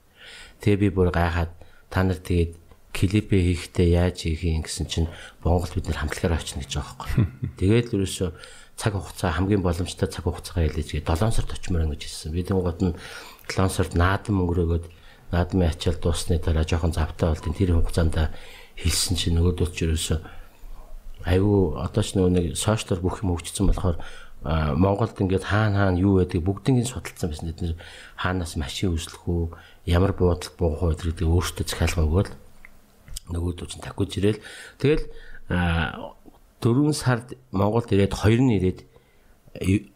[0.60, 1.56] Тэгээ би бүр гайхаад
[1.94, 2.58] та нар тэгээд
[2.94, 5.10] клипээ хийхдээ яаж хийх юм гэсэн чинь
[5.46, 7.12] Монголд бид нэр хамтлагаараа очино гэж байгаа байхгүй.
[7.62, 8.30] Тэгээд л ерөөсөө
[8.78, 12.34] цаг хугацаа хамгийн боломжтой цаг хугацаагаа хэлээж 7 сард очимоор гэж хэлсэн.
[12.34, 12.94] Бид гот нь
[13.50, 14.86] 7 сард наадам өнгөрөөгөөд
[15.34, 18.30] наадмын ачаал дуусны дараа жоохон завтай болдیں۔ Тэр хугацаанд
[18.78, 20.18] хэлсэн чинь нөгөөдөл ч ерөөсөө
[21.26, 23.98] айгүй одоо ч нөгөө нэг сошиалор бүх юм хөгжсөн болохоор
[24.44, 27.48] Монголд ингээд хаана хаана юу байдаг бүгднийг судалсан байсан.
[27.48, 27.74] Бид нэр
[28.20, 29.56] хаанаас машин үүслэх үү,
[29.86, 32.32] ямар буудал буух уу гэдэг өөртөө захиалга өгөөл
[33.32, 34.44] нөгөөдөө чинь такиж ирээл.
[34.80, 35.04] Тэгэл
[36.62, 38.80] дөрвөн сард Монголд ирээд хоёр нь ирээд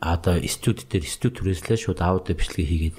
[0.03, 2.97] одоо студ дээр студ түрээслээ шууд аудио бичлэг хийгээд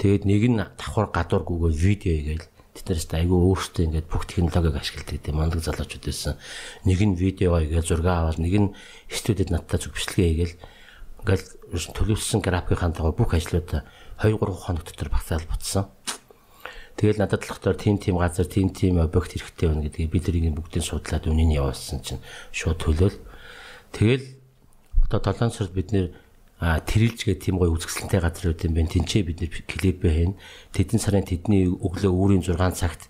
[0.00, 5.36] Тэгээд нэг нь давхар гадуургүйгээр видео хийгээл тэднээс айгүй өөртөө ингээд бүх технологиг ашигладаг тийм
[5.36, 6.40] мандаг залуучууд байсан.
[6.88, 8.68] Нэг нь видео хийгээл зураг аваад нэг нь
[9.12, 10.56] студид надтай зүг бичлэгээ хийгээл
[11.20, 11.44] ингээд
[11.92, 13.84] төлөвлөсөн графикийн дагуу бүх ажлуудаа
[14.20, 15.88] 2 3 хоног дотор багтаал бутсан.
[17.00, 20.84] Тэгэл надад доктор тим тим газар тим тим объект хэрэгтэй байна гэдгийг бид тэрийг бүгдийг
[20.84, 22.20] судлаад үнийн явуулсан чинь
[22.52, 23.16] шууд төлөөл.
[23.96, 24.36] Тэгэл
[25.08, 26.12] одоо 7 сард бид нэр
[26.60, 28.92] тэрэлж гэх тийм гоё үзэсгэлэнтэй газар үүд юм байна.
[28.92, 30.34] Тинчээ бид нэр клипээ хийн.
[30.76, 33.08] Тэдэн сарын тэдний өглөө үүрийн 6 цагт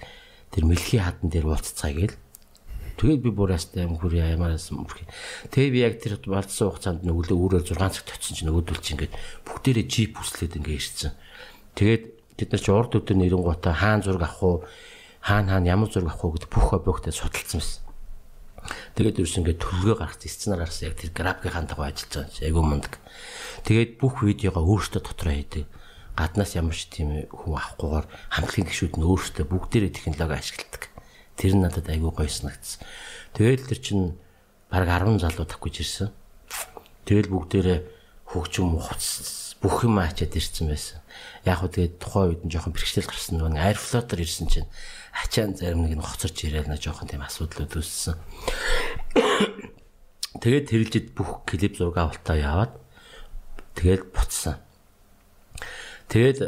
[0.55, 2.15] тэр мэлхий хатан дээр уулзцаа гээл.
[3.01, 5.09] Тэгээд би бураастай юм хүрээ ямаараас мөрхий.
[5.49, 9.17] Тэгээ би яг тэр бардсан хугацаанд өглөө үүрээр 6 цагт очсон чинь нөгөөдөл чинь ингээд
[9.49, 11.17] бүгдээрээ жип үслээд ингээд ирсэн.
[11.81, 12.05] Тэгээд
[12.37, 14.57] бид нар чи урд өдөр нэрэнгуудаа хаан зураг авах уу,
[15.25, 17.81] хаан хаан ямар зураг авах уу гэдэг бүх объектыг судалсан байсан.
[19.01, 22.45] Тэгээд ерөөс ингээд төлөвлөгөө гаргасан, сценаар гаргасан яг тэр графикийн дагуу ажиллаж байгаа юм.
[22.45, 22.95] Айгуу мундаг.
[23.65, 25.65] Тэгээд бүх видеогоо өөртөө дотроо хийдэг.
[26.21, 30.89] Гаднаас ямар ч тийм хүн авахгүйгээр хамтлагийн гишүүд нь өөртөө бүгдээрээ технологи ашигладаг.
[31.41, 32.84] Тэр нь надад айгуу гоё санагдсан.
[33.32, 34.05] Тэгээд тэр чинь
[34.68, 36.12] баг 10 залуу тавьж ирсэн.
[37.09, 37.80] Тэгэл бүгдээрээ
[38.28, 41.01] хөгжим ухц бүх юм ачаад ирсэн байсан.
[41.49, 44.68] Яг хөө тэгээд тухайн үед нь жоохон бэрхшээл гарсан нөгөө air floater ирсэн чинь
[45.12, 48.16] ачаан зарим нэг нь хоцорч ирээл на жоохон тийм асуудлууд үүссэн.
[50.41, 52.72] Тэгээд тэрэлжид бүх клип зураг авалтаа яваад
[53.76, 54.57] тэгээд буцсан.
[56.09, 56.41] Тэгээд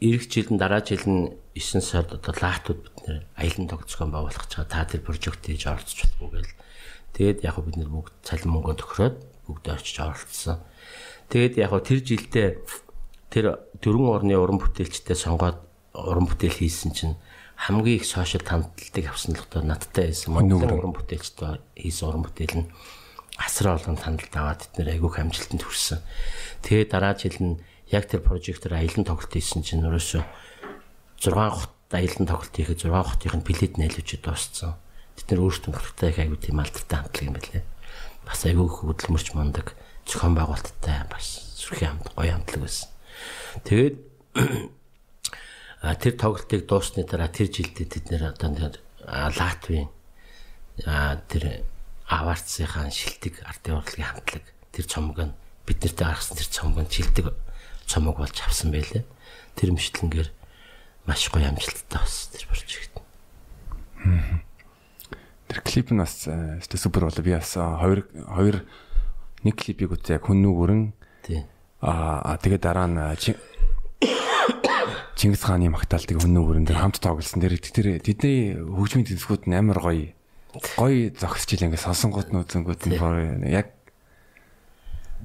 [0.00, 4.64] эх жилэн дараа жил нь 9 сард одоо лаатууд бид нэр аялын тогтцоон байгуулах гэж
[4.64, 6.56] та тэр прожект хийж оролцож болов гээл.
[7.12, 10.64] Тэгээд яг бид нэр бүгд цалин мөнгө төгрөөд бүгд очиж оролцсон.
[11.28, 12.48] Тэгээд яг тэр жилдээ
[13.28, 13.44] тэр
[13.84, 15.60] дөрвөн орны уран бүтээлчтэй сонгоод
[15.92, 17.14] уран бүтээл хийсэн чинь
[17.60, 20.32] хамгийн их сошиал хандлагыг авсан л одоо надтай байсан.
[20.32, 22.70] Монгол уран бүтээлчтэй хийсэн уран бүтээл нь
[23.36, 26.00] асар олон хандлт аваад бид нэр айгүй амжилтанд хүрсэн.
[26.64, 27.60] Тэгээ дараа жил нь
[27.90, 30.22] яг тэр прожектор аялын тоглолт хийсэн чинь өрөөсөө
[31.20, 34.78] 6 хот аялын тоглолт хийхэд 6 хотын плед нэлж дууссан.
[35.18, 37.64] Бид нэр өөрсдөө нөхөртэй айгүй тийм алдартай хамтлаг юм байлээ.
[38.24, 39.74] Бас айгүй хөдөлмөрч мундаг
[40.06, 41.26] зохион байгуулалттай бас
[41.58, 42.88] сүрхий хамт гоё хамтлаг байсан.
[43.66, 43.96] Тэгээд
[46.02, 48.70] тэр тоглолтыг дуусны дараа тэр жилдээ тэд нэр одоо
[49.10, 49.90] Латвийн
[51.26, 51.66] тэр
[52.06, 55.34] аварцсынхаа шилдэг ардын урлагийн хамтлаг тэр цомог нь
[55.66, 57.26] бид нартай гаргасан тэр цомог нь шилдэг
[57.90, 59.02] цомог болж авсан байлээ.
[59.58, 60.30] Тэр мөчлөнгөр
[61.10, 62.94] маш гоё амжилттай бас тэр прожект.
[65.50, 67.24] Тэр клип нь бас өстө супер болоо.
[67.26, 68.62] Би бас хоёр хоёр
[69.42, 70.94] нэг клипийг үзээ яг хүн нүгөрн.
[71.26, 71.42] Тий.
[71.82, 73.02] Аа тэгээд дараа нь
[75.20, 77.44] Чингис хааны магтаалтыг өнөө өрөн дээр хамт тоглосон.
[77.44, 80.16] Тэр тэр тэдний хөгжмийн тэнцвүүд нь амар гоё.
[80.80, 83.76] Гоё зогсож илээ ингээд сонсонгууд нүүцэнгүүд нь яг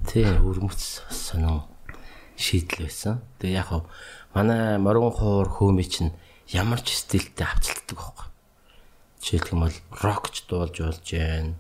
[0.03, 1.63] тий өрмөц сонио
[2.38, 3.21] шийдэл байсан.
[3.39, 3.83] Тэгээ яг хав
[4.36, 6.11] манай моргон хуур хөөми чинь
[6.51, 8.27] ямар ч стилтэй авцалддаг байхгүй.
[9.23, 11.55] Жишээлх юм бол рокч дуулж болж байна.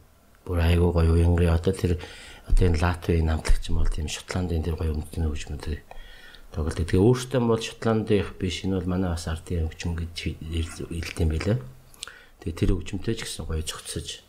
[0.45, 1.97] Бүр айгуу гоё уянгын одоо тэр
[2.45, 5.81] одоо энэ Латвийн намтлагч юм бол тийм Шотландын тэр гоё өмдний хөгжмөд
[6.53, 6.77] тоглолт.
[6.77, 11.57] Тэгээ өөртөө бол Шотландын биш энэ бол манай бас ардын хөгжим гэж хэлдэг юм байлаа.
[12.45, 14.21] Тэгээ тэр хөгжимтэй ч гэсэн гоё зохицож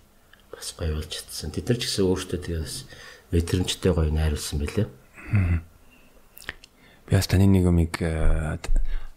[0.49, 1.53] бас гоё болж чадсан.
[1.53, 2.77] Тэд нар ч гэсэн өөртөө тэгээ бас
[3.31, 4.87] мэдрэмжтэй гоё найруулсан байлаа.
[7.07, 8.59] Би бас таны нэг юмыг э,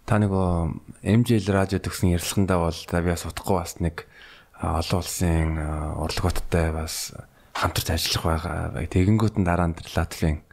[0.06, 4.06] та нөгөө MJL радио төгсөн ярилцлагандаа бол би бас утгагүй бас нэг
[4.62, 5.58] олон улсын
[5.98, 7.14] урлагуудтай бас
[7.58, 8.86] хамтарч ажиллах байгаа.
[8.86, 10.46] Тэгэнгүүт нь дараа нь Латвийн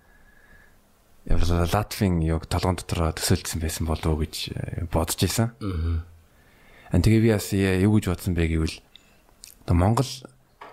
[1.26, 5.50] Латвийн юг толгоон дотор төсөөлсөн байсан болов уу гэж э, бодож исэн.
[5.58, 6.06] Аа.
[6.94, 8.78] Тэгээ би бас юу гэж бодсон бэ гэвэл
[9.74, 10.06] Монгол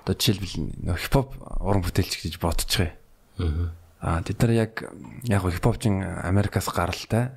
[0.05, 2.93] одоо жишээлбэл хипхоп уран бүтээлч гэж бодчихъя.
[3.41, 3.73] Аа.
[4.03, 4.83] Аа тэд нар яг
[5.23, 7.31] яг хипхопчин Америкаас гаралтай.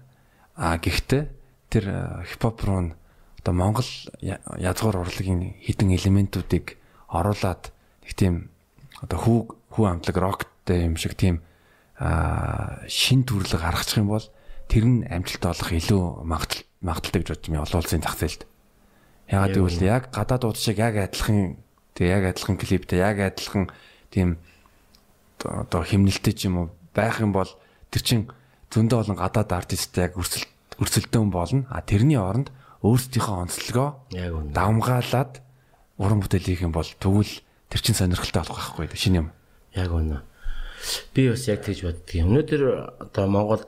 [0.59, 1.31] Аа гэхдээ
[1.71, 1.85] тэр
[2.27, 2.91] хипхоп руу
[3.39, 3.87] одоо Монгол
[4.19, 6.75] язгуур урлагийн хідэн элементүүдийг
[7.07, 7.71] оруулаад
[8.03, 8.51] их тийм
[8.99, 9.39] одоо хүү
[9.79, 11.47] хүү амтлаг роктэй юм шиг тийм
[12.03, 14.27] а шин төрлөг гаргачих юм бол
[14.67, 18.43] тэр нь амжилт олох илүү магадaltaй гэж бодож байна олон улсын зах зээлд.
[19.31, 21.63] Ягаад гэвэл яг гадаад дууд шиг яг адилхан
[21.95, 23.71] тэг яг адилхан клиптэй яг адилхан
[24.11, 24.43] тийм
[25.45, 26.67] одоо химнэлтэй ч юм уу
[26.97, 27.49] байх юм бол
[27.93, 28.21] тэр чин
[28.73, 30.49] зөндөө олон гадаад артисттэй яг өрсөлд
[30.81, 31.67] өрсөлдөөн болно.
[31.69, 32.53] А тэрний оронд
[32.85, 33.89] өөрсдийнхөө онцлогоо
[34.53, 35.41] давмгаалаад
[35.99, 37.33] уран бүтээл хийх юм бол тэгвэл
[37.73, 39.29] тэр чин сонирхолтой болох байхгүй шинэ юм.
[39.73, 40.21] Яг үнэ.
[41.13, 42.29] Би бас яг тэгж боддгийн.
[42.29, 42.63] Өнөөдөр
[43.01, 43.65] одоо Монгол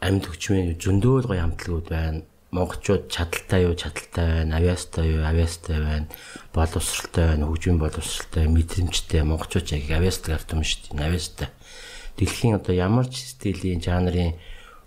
[0.00, 2.24] амьд хүчмийн зөндөө гоё хамтлагууд байна.
[2.56, 6.08] Монголчууд чадaltaй юу, чадaltaй байна, авиастай юу, авиастай байна,
[6.56, 11.06] боловсралтай байна, хөгжмийн боловсралтай, мэдрэмжтэй монголчууд яг авиастай гартам шүү дээ.
[11.06, 11.48] Авиастай.
[12.16, 14.34] Дэлхийн одоо ямар ч стилийн, жанрын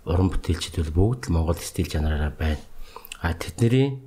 [0.04, 2.58] уран бүтээлчид бол бүгд л монгол стил жанраараа байна.
[3.22, 4.02] А тэдний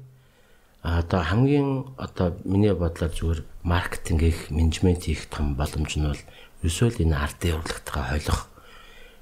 [0.84, 6.22] одоо хамгийн одоо миний бодлоор зүгээр маркетинг их, менежмент их том боломж нь бол
[6.60, 8.42] ерөөсөө л энэ ардын урлагтайгаа хойлох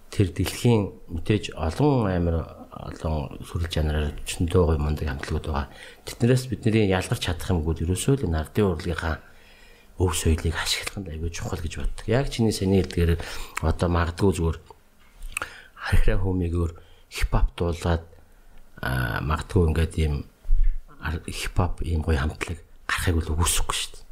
[0.10, 5.68] тэр дэлхийн мэдээж олон амир олон сүрэл жанраар чөндөө гой мундаг хамтлагууд байгаа.
[6.08, 9.16] Тэднээс бидний ялгарч чадах юмгууд ерөөсөө л энэ ардын урлагийнхаа
[10.00, 12.06] өв соёлыг ашиглах нь аягүй чухал гэж боддог.
[12.08, 13.20] Яг чиний саний хэлдгээр
[13.62, 14.58] одоо магадгүй зүгээр
[15.76, 16.72] хархраа хүмүүгээр
[17.12, 18.04] хипхоп дуулаад
[19.28, 20.16] магадгүй ингээд ийм
[21.28, 24.04] хипхоп ийм гоё хамтлаг гарахыг бол үгүйсэхгүй шүү дээ.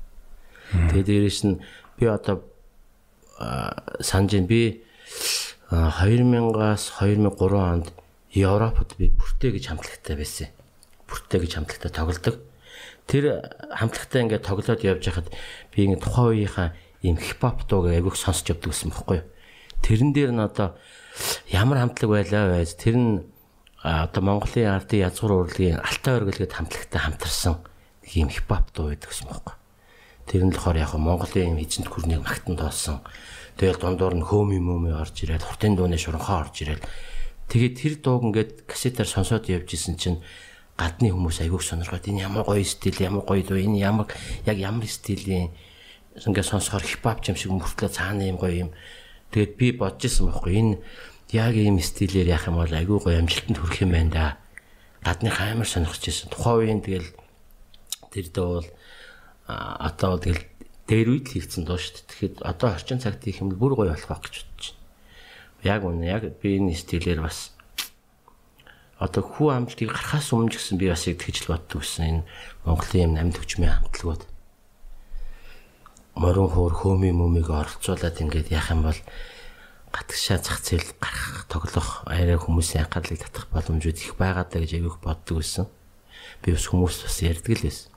[0.92, 1.62] Тэгээд дээрэс нь
[1.96, 2.44] би одоо
[4.04, 4.84] санаж би
[5.72, 7.88] 2000-аас 2003 онд
[8.34, 10.48] Европод би бүртээ гэж хамтлагтай байсан.
[11.10, 12.36] Бүртээ гэж хамтлагтай тоглодог.
[13.10, 13.42] Тэр
[13.74, 15.34] хамтлагтай ингээд тоглоод явж хахад
[15.74, 16.70] би ингээд тухайн үеийнхаа
[17.02, 19.26] ийм хипхоп дууг айгүйх сонсч явдаг гэсэн бохоггүй.
[19.82, 20.78] Тэрэн дээр нь одоо
[21.50, 23.26] ямар хамтлаг байлаа байж тэр нь
[23.82, 27.64] одоо Монголын ардын язгуур урлагийн алтай оргилгээд хамтлагтай хамтарсан
[28.14, 29.56] ийм хипхоп дуу байдаг гэсэн бохоггүй.
[30.28, 33.02] Тэр нь болохоор яг Монголын эзэнт гүрнийг магтан тоосон.
[33.58, 36.84] Тэгэл дундуур нь хөөми мөмө орж ирээд хурдын дууны шуранхаа орж ирээд
[37.50, 40.22] тэгээд тэр дууг ингээд кассетаар сонсоод явж исэн чинь
[40.80, 44.08] гадны хүмүүс айгүйх сонирхоод энэ ямар гоё стил ямар гоё дуу энэ ямар
[44.48, 45.52] яг ямар стилийн
[46.16, 48.72] ингээд сонсохоор хипхоп юм шиг мөртлөө цаана юм гоё юм.
[49.36, 50.74] Тэгээд би бодож исэн байхгүй энэ
[51.36, 54.26] яг ийм стилээр яах юм бол айгүй гоё амжилтанд хүрэх юм байна да.
[55.04, 56.32] Гадны амар сонирхож исэн.
[56.32, 57.10] Тухайн үеийн тэгэл
[58.14, 58.70] тэр дөө бол
[59.50, 60.44] одоо тэгэл
[60.88, 62.08] дээр үед хийгдсэн дуу шүү дээ.
[62.10, 64.79] Тэгэхэд одоо орчин цагт хийх юм бол бүр гоё болох байх гэж бодож байна.
[65.64, 67.52] Яг үнэ яг би энэ стилээр бас
[69.00, 72.24] одоо хүү амлалтыг гарахаас өмнө гэсэн би бас тэгж л боддог гэсэн энэ
[72.68, 74.24] Монголын юм амьд хүчмийн хамтлагууд
[76.20, 79.00] морин хуур хөөми мөмийг оролцуулаад ингээд яах юм бол
[79.96, 85.00] гатгшаа зах зээл гарах тоглох арай хүмүүсийн анхаарлыг татах боломжууд их байгаа даа гэж аявих
[85.00, 85.66] боддог байсан.
[86.44, 87.90] Би бас хүмүүс бас ярьдаг л байсан.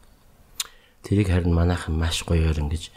[1.02, 2.94] Тэрийг харин манайхан маш гоёор ингэж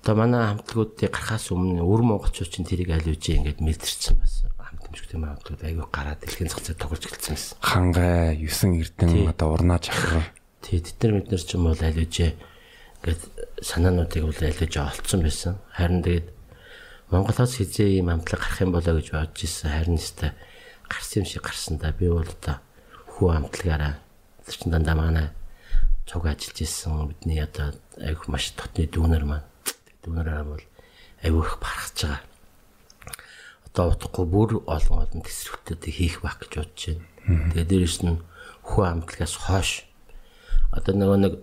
[0.00, 5.20] одоо манай хамтлагуудыг гарахаас өмнө өвөр монголчууд чинь тэрийг аль үжи ингээд мэдэрсэн бас хамтамжтай
[5.20, 7.56] хамтлагууд аягүй гараад дэлхийн зээл тоглож гэлсэн байсан.
[7.60, 10.32] Хангай, 9 эрдэн одоо урнаа чахар.
[10.64, 12.32] Тий, тэд нар бид нар ч юм бол аль үжи
[13.04, 13.22] ингээд
[13.60, 15.60] санаануудыг бол ялгаж олцсон байсан.
[15.76, 16.28] Харин тэгээд
[17.10, 19.68] Монголоос хизээ ийм амтлаг гарах юм болоо гэж бодож ирсэн.
[19.68, 20.30] Харин өстой
[20.88, 21.92] гарсан юм шиг гарсан да.
[21.92, 22.56] Би бол одоо
[23.18, 23.98] хүү амтлагаараа
[24.46, 25.28] тэр чин дандаа манай
[26.06, 29.49] цуг ажиллаж ирсэн бидний одоо айгу маш дотны дүүнер маань.
[30.04, 30.64] Дүүнерээ бол
[31.22, 32.22] айгу их барахж байгаа.
[33.70, 37.52] Одоо утгагүй бүр олон олон тесрэгтүүдийг хийх байх гэж бодож байна.
[37.52, 38.18] Тэгээд дээрэс нь
[38.64, 39.70] хүү амтлагаас хойш
[40.72, 41.34] одоо нөгөө нэг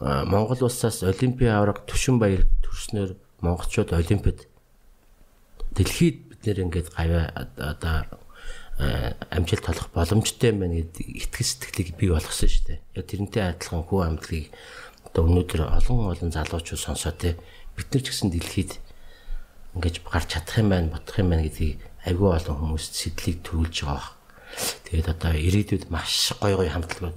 [0.00, 3.12] Монгол улсаас олимпийн авраг Түшин баяр төрснөөр
[3.44, 4.48] монголчууд олимпиад
[5.76, 8.08] дэлхийд бид нэр ингээд гавья одоо
[9.28, 12.80] амжилт толох боломжтой юм байна гэдэг итгэл сэтгэлийг бий болгосон шүү дээ.
[12.96, 14.48] Яг тэрнтэй адилхан хүү амтлагийг
[15.04, 17.36] одоо өнөөдөр олон олон залуучууд сонсоо те
[17.80, 18.72] бид нар ч гэсэн дэлхийд
[19.72, 24.12] ингэж гарч чадах юм байна, бодох юм байна гэдгийг айгүй олон хүмүүс сэтлийг төрүүлж байгаа.
[24.84, 27.16] Тэгээд одоо ирээдүйд маш гой гой хамтлагууд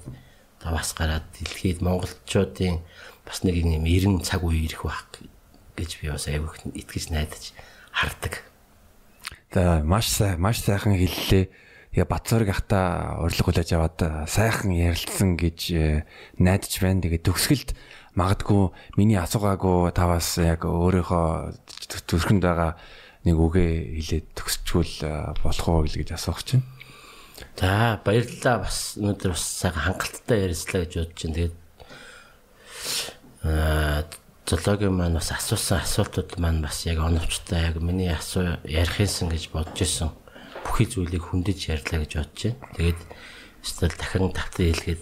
[0.63, 2.79] бас гараад дэлхийд монголчуудын
[3.27, 5.03] бас нэг юм эрен цаг үе ирэх байх
[5.75, 7.51] гэж би бас аяг итгэж найдаж
[7.91, 8.43] хардаг.
[9.51, 10.07] За маш
[10.37, 11.51] маш сайхан хэллээ.
[11.93, 16.01] Тэгээ Батцорыг ахта урилга хүлээж аваад сайхан ярилцсан гэж э,
[16.41, 17.05] найдаж байна.
[17.05, 17.69] Тэгээ төгсгөлд
[18.13, 21.57] магадгүй миний асуугаагүй таваас яг өөрийнхөө
[22.05, 22.77] төрхөнд байгаа
[23.25, 24.93] нэг үгээ хэлээд төгсчүүл
[25.41, 26.63] болох уу гэж асуух чинь.
[27.57, 31.33] За баярлалаа бас өнөөдөр бас сайхан хангалттай ярьслаа гэж бодож байна.
[31.33, 31.55] Тэгээд
[33.43, 34.03] аа
[34.45, 39.79] зоологийн маань бас асуусан асуултууд маань бас яг оновчтой яг миний асуу ярихынсан гэж бодож
[39.81, 40.11] исэн
[40.67, 42.59] бүхий зүйлийг хөндөж ярьлаа гэж бодож байна.
[42.75, 43.01] Тэгээд
[43.63, 45.01] эсвэл дахин тавтан хэлгээд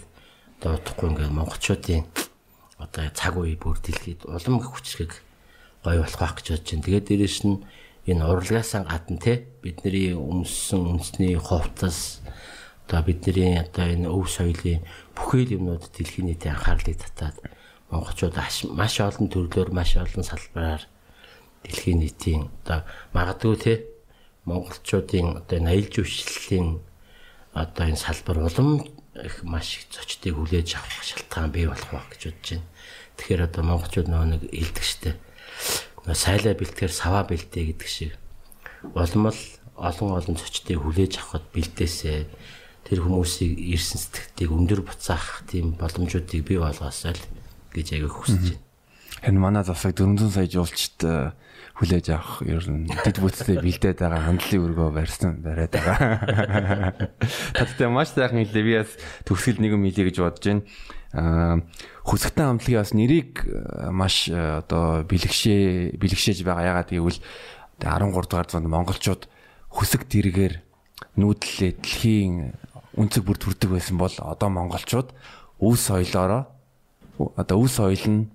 [0.62, 2.06] одоо удахгүй ингээд монголчуудын
[2.82, 5.12] одоо цаг үе бүр дэлхийд улам хүчрхэг
[5.84, 6.84] гоё болох байх гэж бодож байна.
[6.86, 7.62] Тэгээд дээрэс нь
[8.10, 12.18] энэ урлагаасаа гадна те бидний өмссөн үндэсний хувцас
[12.86, 14.82] одоо бидний одоо энэ өв соёлын
[15.14, 17.38] бүхэл юмнууд дэлхийн нийтийн анхаарлыг татаад
[17.90, 18.34] монголчууд
[18.74, 20.82] маш олон төрлөөр маш олон салбараар
[21.62, 22.82] дэлхийн нийтийн одоо
[23.14, 23.74] магадгүй те
[24.50, 26.68] монголчуудын одоо энэ аялал жуулчлалын
[27.54, 28.82] одоо энэ салбар улам
[29.14, 32.66] их маш их зочдыг хүлээж авах шалтгаан бий болох байх гэж бодож байна.
[33.20, 35.18] Тэгэхээр одоо монголчууд нөгөө нэг хэлдэг штеп
[36.10, 38.12] сайлаа бэлтгэр саваа бэлтээ гэдэг шиг
[38.94, 39.38] улмал
[39.78, 42.26] олон олон зочдыг хүлээж авахд бэлдээсээ
[42.86, 47.22] тэр хүмүүсийг ирсэн сэтгэлийг өндөр буцаах тийм боломжуудыг бий болгоосоо л
[47.70, 48.71] гэж аяг хүсэж байна.
[49.22, 51.30] Энэ манай засаг 400 сая жуулчд э,
[51.78, 56.90] хүлээж авах ер нь дэд бүтцтэй бэлдээд байгаа хандлын өргөө барьсан бариад байгаа.
[57.58, 58.66] Тэгтээ маш сайхан хэлээ.
[58.66, 58.90] Би бас
[59.22, 60.62] төгсгөл нэг юм хэлье гэж бодож байна.
[61.14, 61.62] Аа
[62.02, 66.82] хүсэгтэн амтлагийн бас нэрийг э, маш э, одоо бэлгшээ бэлгшээж байгаа.
[66.82, 67.22] Ягаад гэвэл
[67.78, 69.30] 13 дугаар зуунд монголчууд
[69.70, 70.58] хүсэг дэргээр
[71.14, 72.58] нүүдлээ дэлхийн
[72.98, 75.14] үнцэг бүр төрдөг байсан бол одоо монголчууд
[75.62, 76.50] өв соёлоороо
[77.38, 78.30] одоо өв соёл нь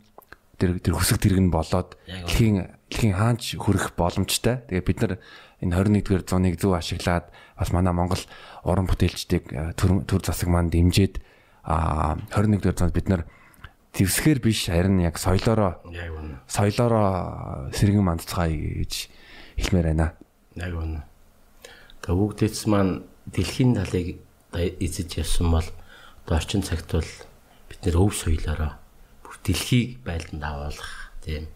[0.58, 4.66] тэр тэр хүсэг тэрэг нь болоод дэлхийн дэлхийн хаанч хүрэх боломжтой.
[4.66, 5.14] Тэгээ бид нар
[5.62, 8.22] энэ 21-р зууныг зөв ашиглаад бас манай Монгол
[8.66, 11.22] уран бүтээлчдийг э, төр төр засаг маань дэмжиж
[11.62, 13.22] а 21-р зуунд бид нар
[13.94, 15.82] зэвсгээр биш харин яг соёлоороо
[16.50, 19.14] соёлоороо сэргэн мандцгаая гэж
[19.62, 20.18] хэлмээр байна.
[20.58, 21.06] Яг үнэ.
[22.02, 24.18] Тэгээ бүгдээц маань дэлхийн талыг
[24.58, 25.68] эзэж явсан бол
[26.26, 27.12] одоо орчин цагт бол
[27.70, 28.87] бид нэр өв соёлоороо бүр
[29.48, 31.48] дэлхийг байлдан давуулах тийм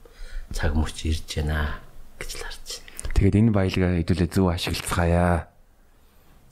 [0.55, 1.83] цаг мөч ирж байна
[2.15, 3.13] гэж л харж байна.
[3.19, 5.51] Тэгээд энэ баялгаа хэдүүлээ зөв ашиглацгаая.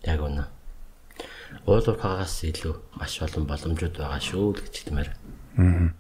[0.04, 0.44] Яг үнэ.
[1.64, 5.10] Уулуурхагаас илүү маш олон боломжууд байгаа шүү л гэж хэлмээр.
[5.60, 5.96] Аа.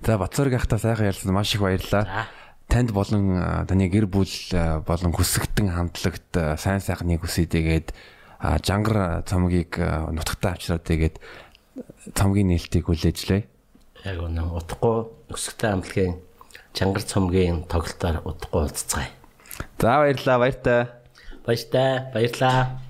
[0.00, 2.28] За Бацорг ахта сайхан ярьсан маш их баярлалаа.
[2.70, 4.30] Танд болон таны гэр бүл
[4.86, 7.92] болон хүсэгтэн хамтлагт сайн сайхныг хүсье тэгээд
[8.40, 11.16] жангар цомгийг нутагтаа авчраад тэгээд
[12.14, 13.59] цомгийн нээлтийг хүлээжлээ.
[14.04, 16.14] Яг үнэ утгагүй өсгтэй хамтлагийн
[16.72, 19.12] чангар цомгийн тоглолтоор удахгүй уулзцгаая.
[19.76, 20.80] За баярлалаа баяртай.
[21.44, 22.80] Баяртай баярлаа.